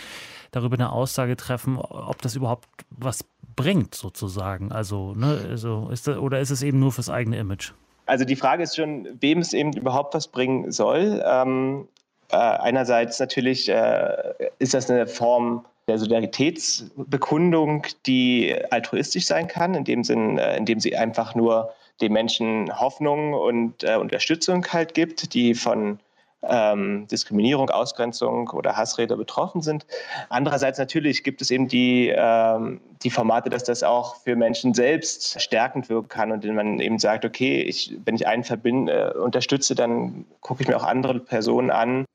darüber 0.52 0.76
eine 0.76 0.92
Aussage 0.92 1.36
treffen, 1.36 1.78
ob 1.78 2.22
das 2.22 2.36
überhaupt 2.36 2.68
was 2.90 3.26
bringt 3.56 3.96
sozusagen. 3.96 4.72
Also, 4.72 5.14
ne, 5.16 5.46
also 5.50 5.90
ist 5.92 6.08
das, 6.08 6.18
oder 6.18 6.40
ist 6.40 6.50
es 6.50 6.62
eben 6.62 6.80
nur 6.80 6.92
fürs 6.92 7.10
eigene 7.10 7.38
Image? 7.38 7.72
Also 8.06 8.26
die 8.26 8.36
Frage 8.36 8.64
ist 8.64 8.76
schon, 8.76 9.08
wem 9.22 9.40
es 9.40 9.54
eben 9.54 9.74
überhaupt 9.74 10.14
was 10.14 10.28
bringen 10.28 10.72
soll. 10.72 11.24
Ähm, 11.26 11.88
äh, 12.34 12.36
einerseits 12.36 13.20
natürlich 13.20 13.70
äh, 13.70 14.34
ist 14.60 14.74
das 14.74 14.90
eine 14.90 15.08
Form 15.08 15.66
der 15.88 16.00
Solidaritätsbekundung, 16.00 17.86
die 18.06 18.56
altruistisch 18.72 19.28
sein 19.28 19.48
kann, 19.48 19.76
in 19.76 19.84
dem 19.84 20.04
Sinn, 20.04 20.38
äh, 20.38 20.58
in 20.58 20.66
dem 20.66 20.80
sie 20.80 20.96
einfach 20.96 21.36
nur 21.36 21.74
den 22.02 22.12
Menschen 22.12 22.80
Hoffnung 22.80 23.34
und 23.34 23.84
äh, 23.84 23.96
Unterstützung 23.96 24.66
halt 24.66 24.94
gibt, 24.94 25.34
die 25.34 25.54
von 25.54 26.00
ähm, 26.42 27.08
Diskriminierung, 27.08 27.70
Ausgrenzung 27.70 28.50
oder 28.50 28.76
Hassrede 28.76 29.16
betroffen 29.16 29.62
sind. 29.62 29.86
Andererseits 30.30 30.80
natürlich 30.80 31.24
gibt 31.24 31.42
es 31.42 31.52
eben 31.52 31.68
die, 31.68 32.12
ähm, 32.16 32.82
die 33.04 33.12
Formate, 33.12 33.50
dass 33.50 33.64
das 33.64 33.84
auch 33.84 34.16
für 34.18 34.36
Menschen 34.36 34.74
selbst 34.74 35.40
stärkend 35.42 35.90
wirken 35.90 36.10
kann 36.10 36.32
und 36.32 36.44
wenn 36.44 36.56
man 36.56 36.80
eben 36.80 37.00
sagt, 37.00 37.26
okay, 37.26 37.62
ich, 37.62 37.96
wenn 38.06 38.16
ich 38.16 38.28
einen 38.28 38.44
verbinde, 38.44 39.14
äh, 39.16 39.18
unterstütze, 39.18 39.76
dann 39.76 40.26
gucke 40.42 40.64
ich 40.64 40.68
mir 40.68 40.78
auch 40.78 40.84
andere 40.84 41.20
Personen 41.20 41.70
an, 41.70 42.06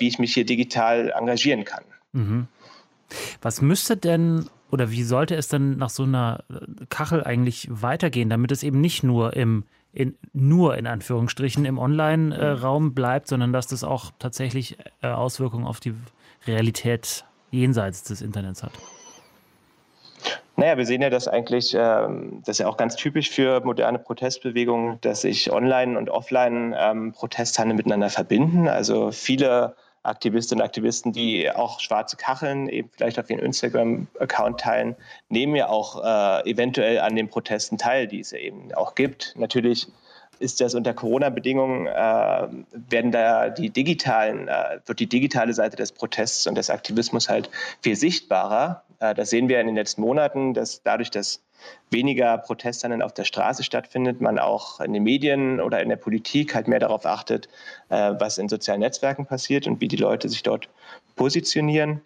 wie 0.00 0.08
ich 0.08 0.18
mich 0.18 0.34
hier 0.34 0.46
digital 0.46 1.12
engagieren 1.16 1.64
kann. 1.64 1.84
Mhm. 2.12 2.48
Was 3.40 3.62
müsste 3.62 3.96
denn 3.96 4.48
oder 4.70 4.90
wie 4.90 5.02
sollte 5.02 5.34
es 5.34 5.48
denn 5.48 5.78
nach 5.78 5.90
so 5.90 6.02
einer 6.02 6.44
Kachel 6.90 7.24
eigentlich 7.24 7.68
weitergehen, 7.70 8.28
damit 8.28 8.52
es 8.52 8.62
eben 8.62 8.80
nicht 8.80 9.02
nur 9.02 9.34
im 9.34 9.64
in, 9.92 10.16
nur 10.32 10.76
in 10.76 10.86
Anführungsstrichen 10.86 11.64
im 11.64 11.78
Online-Raum 11.78 12.94
bleibt, 12.94 13.26
sondern 13.26 13.52
dass 13.52 13.66
das 13.66 13.84
auch 13.84 14.12
tatsächlich 14.18 14.76
äh, 15.02 15.08
Auswirkungen 15.08 15.66
auf 15.66 15.80
die 15.80 15.94
Realität 16.46 17.24
jenseits 17.50 18.04
des 18.04 18.20
Internets 18.20 18.62
hat? 18.62 18.72
Naja, 20.56 20.76
wir 20.76 20.86
sehen 20.86 21.02
ja, 21.02 21.08
dass 21.08 21.28
eigentlich, 21.28 21.74
ähm, 21.78 22.42
das 22.44 22.56
ist 22.56 22.58
ja 22.58 22.68
auch 22.68 22.76
ganz 22.76 22.96
typisch 22.96 23.30
für 23.30 23.60
moderne 23.60 23.98
Protestbewegungen, 23.98 25.00
dass 25.00 25.22
sich 25.22 25.52
Online- 25.52 25.96
und 25.96 26.10
Offline-Protesthandel 26.10 27.72
ähm, 27.72 27.76
miteinander 27.76 28.10
verbinden. 28.10 28.68
Also 28.68 29.12
viele 29.12 29.76
Aktivistinnen 30.08 30.60
und 30.60 30.66
Aktivisten, 30.66 31.12
die 31.12 31.50
auch 31.50 31.80
schwarze 31.80 32.16
Kacheln 32.16 32.68
eben 32.68 32.90
vielleicht 32.96 33.18
auf 33.18 33.30
ihren 33.30 33.40
Instagram-Account 33.40 34.60
teilen, 34.60 34.96
nehmen 35.28 35.54
ja 35.54 35.68
auch 35.68 36.02
äh, 36.04 36.50
eventuell 36.50 37.00
an 37.00 37.14
den 37.14 37.28
Protesten 37.28 37.78
teil, 37.78 38.06
die 38.06 38.20
es 38.20 38.32
eben 38.32 38.72
auch 38.74 38.94
gibt. 38.94 39.34
Natürlich 39.36 39.88
ist 40.40 40.60
das 40.60 40.74
unter 40.74 40.94
Corona-Bedingungen, 40.94 41.86
äh, 41.86 42.48
werden 42.90 43.12
da 43.12 43.50
die 43.50 43.70
digitalen, 43.70 44.48
äh, 44.48 44.80
wird 44.86 45.00
die 45.00 45.08
digitale 45.08 45.52
Seite 45.52 45.76
des 45.76 45.92
Protests 45.92 46.46
und 46.46 46.56
des 46.56 46.70
Aktivismus 46.70 47.28
halt 47.28 47.50
viel 47.82 47.96
sichtbarer. 47.96 48.84
Äh, 49.00 49.14
das 49.14 49.30
sehen 49.30 49.48
wir 49.48 49.60
in 49.60 49.66
den 49.66 49.76
letzten 49.76 50.00
Monaten, 50.00 50.54
dass 50.54 50.82
dadurch, 50.82 51.10
dass 51.10 51.42
weniger 51.90 52.38
Protesthandeln 52.38 53.02
auf 53.02 53.14
der 53.14 53.24
Straße 53.24 53.62
stattfindet, 53.62 54.20
man 54.20 54.38
auch 54.38 54.80
in 54.80 54.92
den 54.92 55.02
Medien 55.02 55.60
oder 55.60 55.80
in 55.82 55.88
der 55.88 55.96
Politik 55.96 56.54
halt 56.54 56.68
mehr 56.68 56.80
darauf 56.80 57.06
achtet, 57.06 57.48
äh, 57.88 58.14
was 58.18 58.38
in 58.38 58.48
sozialen 58.48 58.80
Netzwerken 58.80 59.26
passiert 59.26 59.66
und 59.66 59.80
wie 59.80 59.88
die 59.88 59.96
Leute 59.96 60.28
sich 60.28 60.42
dort 60.42 60.68
positionieren. 61.16 62.02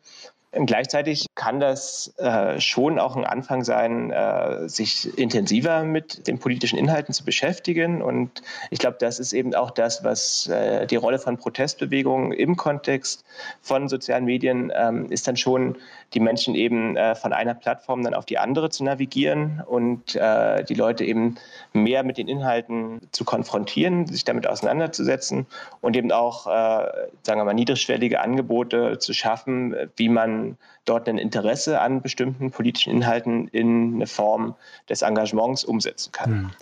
Und 0.53 0.67
gleichzeitig 0.67 1.27
kann 1.43 1.59
das 1.59 2.15
äh, 2.19 2.61
schon 2.61 3.01
auch 3.01 3.17
ein 3.17 3.25
Anfang 3.25 3.65
sein, 3.65 4.13
äh, 4.13 4.69
sich 4.69 5.19
intensiver 5.19 5.83
mit 5.83 6.29
den 6.29 6.39
politischen 6.39 6.79
Inhalten 6.79 7.13
zu 7.13 7.25
beschäftigen. 7.25 8.01
Und 8.01 8.43
ich 8.71 8.79
glaube, 8.79 8.99
das 9.01 9.19
ist 9.19 9.33
eben 9.33 9.53
auch 9.53 9.73
das, 9.73 10.05
was 10.05 10.47
äh, 10.47 10.87
die 10.87 10.95
Rolle 10.95 11.19
von 11.19 11.39
Protestbewegungen 11.39 12.31
im 12.31 12.55
Kontext 12.55 13.25
von 13.61 13.89
sozialen 13.89 14.25
Medien 14.25 14.73
ähm, 14.73 15.11
ist 15.11 15.27
dann 15.27 15.37
schon, 15.37 15.79
die 16.15 16.21
Menschen 16.21 16.55
eben 16.55 16.97
äh, 16.97 17.17
von 17.17 17.33
einer 17.33 17.55
Plattform 17.55 18.05
dann 18.05 18.15
auf 18.15 18.25
die 18.25 18.39
andere 18.39 18.71
zu 18.71 18.85
navigieren 18.85 19.65
und 19.67 20.15
äh, 20.15 20.63
die 20.63 20.75
Leute 20.75 21.05
eben 21.05 21.39
mehr 21.73 22.05
mit 22.05 22.19
den 22.19 22.29
Inhalten 22.29 23.01
zu 23.11 23.25
konfrontieren, 23.25 24.07
sich 24.07 24.23
damit 24.23 24.47
auseinanderzusetzen 24.47 25.47
und 25.81 25.97
eben 25.97 26.13
auch, 26.13 26.47
äh, 26.47 26.87
sagen 27.23 27.41
wir 27.41 27.45
mal, 27.45 27.55
niedrigschwellige 27.55 28.21
Angebote 28.21 29.01
zu 29.01 29.13
schaffen, 29.13 29.75
wie 29.97 30.09
man 30.09 30.57
dort 30.85 31.09
ein 31.09 31.19
Interesse 31.19 31.81
an 31.81 32.03
bestimmten 32.03 32.51
politischen 32.51 32.93
Inhalten 32.93 33.49
in 33.49 33.95
eine 33.95 34.07
Form 34.07 34.55
des 34.89 35.03
Engagements 35.03 35.65
umsetzen 35.65 36.13
kann. 36.13 36.53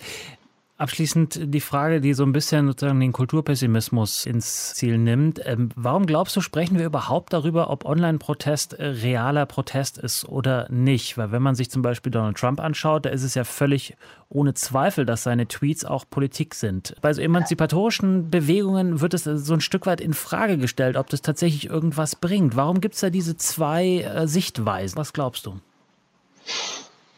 Abschließend 0.80 1.52
die 1.52 1.60
Frage, 1.60 2.00
die 2.00 2.14
so 2.14 2.22
ein 2.22 2.32
bisschen 2.32 2.66
sozusagen 2.66 3.00
den 3.00 3.12
Kulturpessimismus 3.12 4.24
ins 4.24 4.72
Ziel 4.72 4.96
nimmt. 4.96 5.38
Ähm, 5.44 5.68
warum 5.76 6.06
glaubst 6.06 6.34
du, 6.36 6.40
sprechen 6.40 6.78
wir 6.78 6.86
überhaupt 6.86 7.34
darüber, 7.34 7.68
ob 7.68 7.84
Online-Protest 7.84 8.72
äh, 8.78 8.86
realer 8.86 9.44
Protest 9.44 9.98
ist 9.98 10.26
oder 10.26 10.68
nicht? 10.70 11.18
Weil 11.18 11.32
wenn 11.32 11.42
man 11.42 11.54
sich 11.54 11.70
zum 11.70 11.82
Beispiel 11.82 12.10
Donald 12.10 12.38
Trump 12.38 12.60
anschaut, 12.60 13.04
da 13.04 13.10
ist 13.10 13.24
es 13.24 13.34
ja 13.34 13.44
völlig 13.44 13.94
ohne 14.30 14.54
Zweifel, 14.54 15.04
dass 15.04 15.22
seine 15.22 15.46
Tweets 15.46 15.84
auch 15.84 16.06
Politik 16.08 16.54
sind. 16.54 16.96
Bei 17.02 17.12
so 17.12 17.20
emanzipatorischen 17.20 18.30
Bewegungen 18.30 19.02
wird 19.02 19.12
es 19.12 19.24
so 19.24 19.52
ein 19.52 19.60
Stück 19.60 19.84
weit 19.84 20.00
in 20.00 20.14
Frage 20.14 20.56
gestellt, 20.56 20.96
ob 20.96 21.10
das 21.10 21.20
tatsächlich 21.20 21.66
irgendwas 21.66 22.16
bringt. 22.16 22.56
Warum 22.56 22.80
gibt 22.80 22.94
es 22.94 23.02
da 23.02 23.10
diese 23.10 23.36
zwei 23.36 23.98
äh, 23.98 24.26
Sichtweisen? 24.26 24.96
Was 24.96 25.12
glaubst 25.12 25.44
du? 25.44 25.60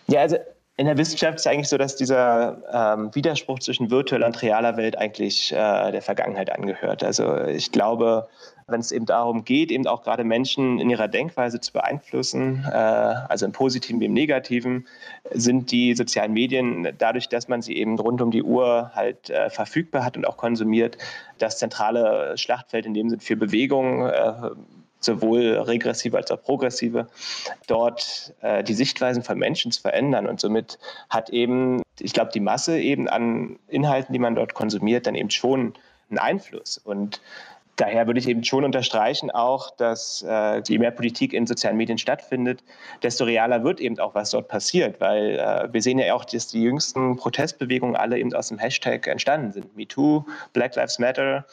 Ja, 0.09 0.22
also 0.22 0.37
in 0.83 0.87
der 0.87 0.99
Wissenschaft 0.99 1.37
ist 1.37 1.42
es 1.42 1.47
eigentlich 1.47 1.68
so, 1.68 1.79
dass 1.79 1.95
dieser 1.95 2.59
ähm, 2.73 3.14
Widerspruch 3.14 3.61
zwischen 3.61 3.92
virtueller 3.92 4.27
und 4.27 4.42
realer 4.42 4.77
Welt 4.77 4.99
eigentlich 4.99 5.53
äh, 5.53 5.92
der 5.92 6.03
Vergangenheit 6.03 6.51
angehört. 6.51 7.05
Also 7.05 7.37
ich 7.45 7.71
glaube, 7.71 8.27
wenn 8.66 8.81
es 8.81 8.90
eben 8.90 9.07
darum 9.07 9.45
geht, 9.45 9.71
eben 9.71 9.87
auch 9.87 10.03
gerade 10.03 10.25
Menschen 10.25 10.81
in 10.81 10.90
ihrer 10.90 11.07
Denkweise 11.07 11.61
zu 11.61 11.73
beeinflussen, 11.73 12.64
äh, 12.68 12.75
also 12.75 13.47
im 13.47 13.53
Positiven 13.53 14.01
wie 14.01 14.07
im 14.07 14.12
Negativen, 14.12 14.88
sind 15.31 15.71
die 15.71 15.95
sozialen 15.95 16.33
Medien 16.33 16.88
dadurch, 16.99 17.29
dass 17.29 17.47
man 17.47 17.62
sie 17.62 17.77
eben 17.77 17.97
rund 17.97 18.21
um 18.21 18.33
die 18.33 18.42
Uhr 18.42 18.90
halt 18.92 19.31
äh, 19.31 19.51
verfügbar 19.51 20.05
hat 20.05 20.16
und 20.16 20.27
auch 20.27 20.37
konsumiert, 20.37 20.99
das 21.38 21.59
zentrale 21.59 22.37
Schlachtfeld 22.37 22.87
in 22.87 22.95
dem 22.95 23.09
Sinn 23.09 23.21
für 23.21 23.37
Bewegung 23.37 24.05
äh, 24.09 24.33
sowohl 25.05 25.59
regressive 25.59 26.17
als 26.17 26.31
auch 26.31 26.43
progressive, 26.43 27.09
dort 27.67 28.35
äh, 28.41 28.62
die 28.62 28.75
Sichtweisen 28.75 29.23
von 29.23 29.38
Menschen 29.38 29.73
zu 29.73 29.81
verändern. 29.81 30.27
Und 30.27 30.41
somit 30.41 30.79
hat 31.11 31.31
eben, 31.31 31.83
ich 31.99 32.12
glaube, 32.12 32.31
die 32.33 32.41
Masse 32.41 32.79
eben 32.79 33.09
an 33.09 33.59
Inhalten, 33.69 34.12
die 34.12 34.19
man 34.19 34.35
dort 34.35 34.55
konsumiert, 34.55 35.07
dann 35.07 35.15
eben 35.15 35.31
schon 35.31 35.75
einen 36.11 36.19
Einfluss. 36.19 36.79
Und 36.79 37.21
daher 37.77 38.07
würde 38.07 38.21
ich 38.21 38.29
eben 38.29 38.45
schon 38.45 38.65
unterstreichen 38.65 39.31
auch, 39.31 39.71
dass 39.77 40.25
äh, 40.29 40.63
je 40.67 40.79
mehr 40.79 40.91
Politik 40.91 41.33
in 41.33 41.47
sozialen 41.47 41.77
Medien 41.77 41.99
stattfindet, 41.99 42.63
desto 43.03 43.25
realer 43.25 43.65
wird 43.65 43.81
eben 43.81 43.99
auch, 43.99 44.15
was 44.15 44.31
dort 44.31 44.49
passiert. 44.49 45.01
Weil 45.01 45.39
äh, 45.39 45.73
wir 45.73 45.83
sehen 45.83 45.99
ja 45.99 46.15
auch, 46.15 46.25
dass 46.25 46.49
die 46.49 46.63
jüngsten 46.63 47.17
Protestbewegungen 47.17 47.97
alle 47.97 48.19
eben 48.19 48.33
aus 48.35 48.49
dem 48.49 48.59
Hashtag 48.59 49.07
entstanden 49.07 49.53
sind. 49.53 49.77
MeToo, 49.77 50.25
Black 50.53 50.77
Lives 50.77 50.99
Matter. 50.99 51.47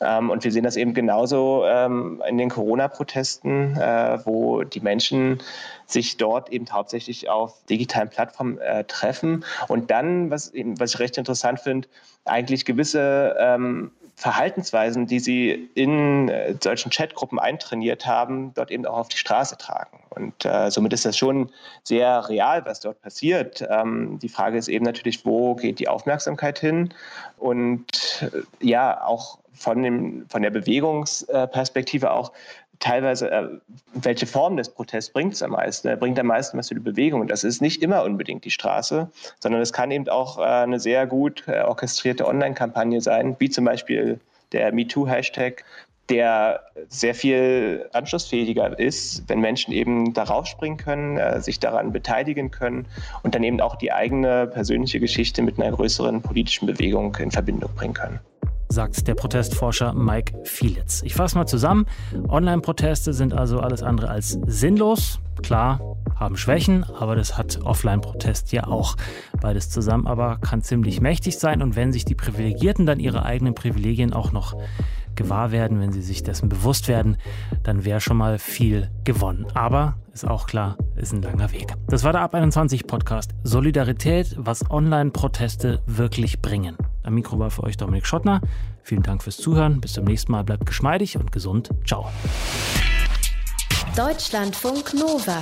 Ähm, 0.00 0.30
und 0.30 0.44
wir 0.44 0.52
sehen 0.52 0.64
das 0.64 0.76
eben 0.76 0.94
genauso 0.94 1.64
ähm, 1.66 2.22
in 2.26 2.38
den 2.38 2.50
Corona-Protesten, 2.50 3.76
äh, 3.76 4.18
wo 4.24 4.64
die 4.64 4.80
Menschen 4.80 5.38
sich 5.86 6.16
dort 6.16 6.50
eben 6.50 6.66
hauptsächlich 6.72 7.28
auf 7.28 7.64
digitalen 7.70 8.08
Plattformen 8.08 8.58
äh, 8.58 8.84
treffen 8.84 9.44
und 9.68 9.90
dann, 9.90 10.30
was, 10.30 10.52
eben, 10.52 10.80
was 10.80 10.94
ich 10.94 11.00
recht 11.00 11.16
interessant 11.16 11.60
finde, 11.60 11.86
eigentlich 12.24 12.64
gewisse 12.64 13.36
ähm, 13.38 13.92
Verhaltensweisen, 14.18 15.06
die 15.06 15.20
sie 15.20 15.68
in 15.74 16.30
äh, 16.30 16.54
solchen 16.62 16.90
Chatgruppen 16.90 17.38
eintrainiert 17.38 18.06
haben, 18.06 18.54
dort 18.54 18.70
eben 18.70 18.86
auch 18.86 18.96
auf 18.96 19.08
die 19.08 19.18
Straße 19.18 19.58
tragen. 19.58 19.98
Und 20.08 20.44
äh, 20.46 20.70
somit 20.70 20.94
ist 20.94 21.04
das 21.04 21.18
schon 21.18 21.50
sehr 21.84 22.26
real, 22.30 22.64
was 22.64 22.80
dort 22.80 23.02
passiert. 23.02 23.62
Ähm, 23.68 24.18
die 24.18 24.30
Frage 24.30 24.56
ist 24.56 24.68
eben 24.68 24.86
natürlich, 24.86 25.26
wo 25.26 25.54
geht 25.54 25.78
die 25.80 25.88
Aufmerksamkeit 25.88 26.58
hin? 26.58 26.94
Und 27.36 28.26
äh, 28.32 28.66
ja, 28.66 29.04
auch 29.04 29.38
von, 29.52 29.82
dem, 29.82 30.26
von 30.30 30.40
der 30.40 30.50
Bewegungsperspektive 30.50 32.10
auch, 32.10 32.32
teilweise, 32.80 33.30
äh, 33.30 33.48
welche 33.94 34.26
Form 34.26 34.56
des 34.56 34.68
Protests 34.68 35.12
bringt 35.12 35.34
es 35.34 35.42
am 35.42 35.52
meisten? 35.52 35.88
Er 35.88 35.96
bringt 35.96 36.18
am 36.18 36.26
meisten 36.26 36.58
was 36.58 36.68
für 36.68 36.74
die 36.74 36.80
Bewegung. 36.80 37.20
Und 37.20 37.30
das 37.30 37.44
ist 37.44 37.60
nicht 37.60 37.82
immer 37.82 38.04
unbedingt 38.04 38.44
die 38.44 38.50
Straße, 38.50 39.10
sondern 39.40 39.60
es 39.60 39.72
kann 39.72 39.90
eben 39.90 40.08
auch 40.08 40.38
äh, 40.38 40.42
eine 40.42 40.80
sehr 40.80 41.06
gut 41.06 41.44
äh, 41.46 41.62
orchestrierte 41.62 42.26
Online-Kampagne 42.26 43.00
sein, 43.00 43.36
wie 43.38 43.50
zum 43.50 43.64
Beispiel 43.64 44.20
der 44.52 44.72
MeToo-Hashtag, 44.72 45.64
der 46.08 46.60
sehr 46.88 47.14
viel 47.14 47.88
anschlussfähiger 47.92 48.78
ist, 48.78 49.28
wenn 49.28 49.40
Menschen 49.40 49.72
eben 49.72 50.14
darauf 50.14 50.46
springen 50.46 50.76
können, 50.76 51.16
äh, 51.16 51.40
sich 51.40 51.58
daran 51.58 51.92
beteiligen 51.92 52.50
können 52.50 52.86
und 53.22 53.34
dann 53.34 53.42
eben 53.42 53.60
auch 53.60 53.76
die 53.76 53.92
eigene 53.92 54.46
persönliche 54.46 55.00
Geschichte 55.00 55.42
mit 55.42 55.58
einer 55.58 55.74
größeren 55.74 56.22
politischen 56.22 56.66
Bewegung 56.66 57.16
in 57.16 57.30
Verbindung 57.32 57.74
bringen 57.74 57.94
können 57.94 58.20
sagt 58.68 59.06
der 59.06 59.14
Protestforscher 59.14 59.92
Mike 59.94 60.42
Fielitz. 60.44 61.02
Ich 61.02 61.14
fasse 61.14 61.36
mal 61.36 61.46
zusammen. 61.46 61.86
Online-Proteste 62.28 63.12
sind 63.12 63.32
also 63.32 63.60
alles 63.60 63.82
andere 63.82 64.08
als 64.08 64.38
sinnlos. 64.46 65.20
Klar, 65.42 65.80
haben 66.14 66.36
Schwächen, 66.36 66.84
aber 66.98 67.14
das 67.14 67.36
hat 67.36 67.60
Offline-Protest 67.62 68.52
ja 68.52 68.66
auch. 68.66 68.96
Beides 69.40 69.70
zusammen 69.70 70.06
aber 70.06 70.38
kann 70.38 70.62
ziemlich 70.62 71.00
mächtig 71.00 71.38
sein 71.38 71.62
und 71.62 71.76
wenn 71.76 71.92
sich 71.92 72.04
die 72.04 72.14
Privilegierten 72.14 72.86
dann 72.86 73.00
ihre 73.00 73.24
eigenen 73.24 73.54
Privilegien 73.54 74.12
auch 74.12 74.32
noch 74.32 74.54
gewahr 75.14 75.50
werden, 75.50 75.80
wenn 75.80 75.92
sie 75.92 76.02
sich 76.02 76.22
dessen 76.22 76.48
bewusst 76.48 76.88
werden, 76.88 77.16
dann 77.62 77.84
wäre 77.84 78.00
schon 78.00 78.16
mal 78.16 78.38
viel 78.38 78.90
gewonnen. 79.04 79.46
Aber 79.54 79.96
ist 80.12 80.26
auch 80.26 80.46
klar, 80.46 80.76
ist 80.94 81.12
ein 81.12 81.22
langer 81.22 81.52
Weg. 81.52 81.72
Das 81.88 82.04
war 82.04 82.12
der 82.12 82.22
Ab 82.22 82.34
21 82.34 82.86
Podcast 82.86 83.32
Solidarität, 83.42 84.34
was 84.38 84.70
Online-Proteste 84.70 85.82
wirklich 85.86 86.40
bringen. 86.40 86.76
Am 87.06 87.14
Mikro 87.14 87.38
war 87.38 87.50
für 87.50 87.62
euch 87.62 87.76
Dominik 87.76 88.06
Schottner. 88.06 88.40
Vielen 88.82 89.02
Dank 89.02 89.22
fürs 89.22 89.36
Zuhören. 89.36 89.80
Bis 89.80 89.94
zum 89.94 90.04
nächsten 90.04 90.32
Mal. 90.32 90.44
Bleibt 90.44 90.66
geschmeidig 90.66 91.16
und 91.16 91.32
gesund. 91.32 91.70
Ciao. 91.86 92.10
Deutschlandfunk 93.96 94.92
Nova. 94.94 95.38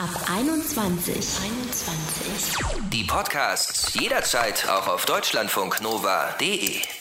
Ab 0.00 0.10
21. 0.32 1.16
21. 1.16 2.90
Die 2.92 3.04
Podcasts 3.04 3.94
jederzeit 3.94 4.68
auch 4.68 4.86
auf 4.86 5.04
deutschlandfunknova.de. 5.06 6.97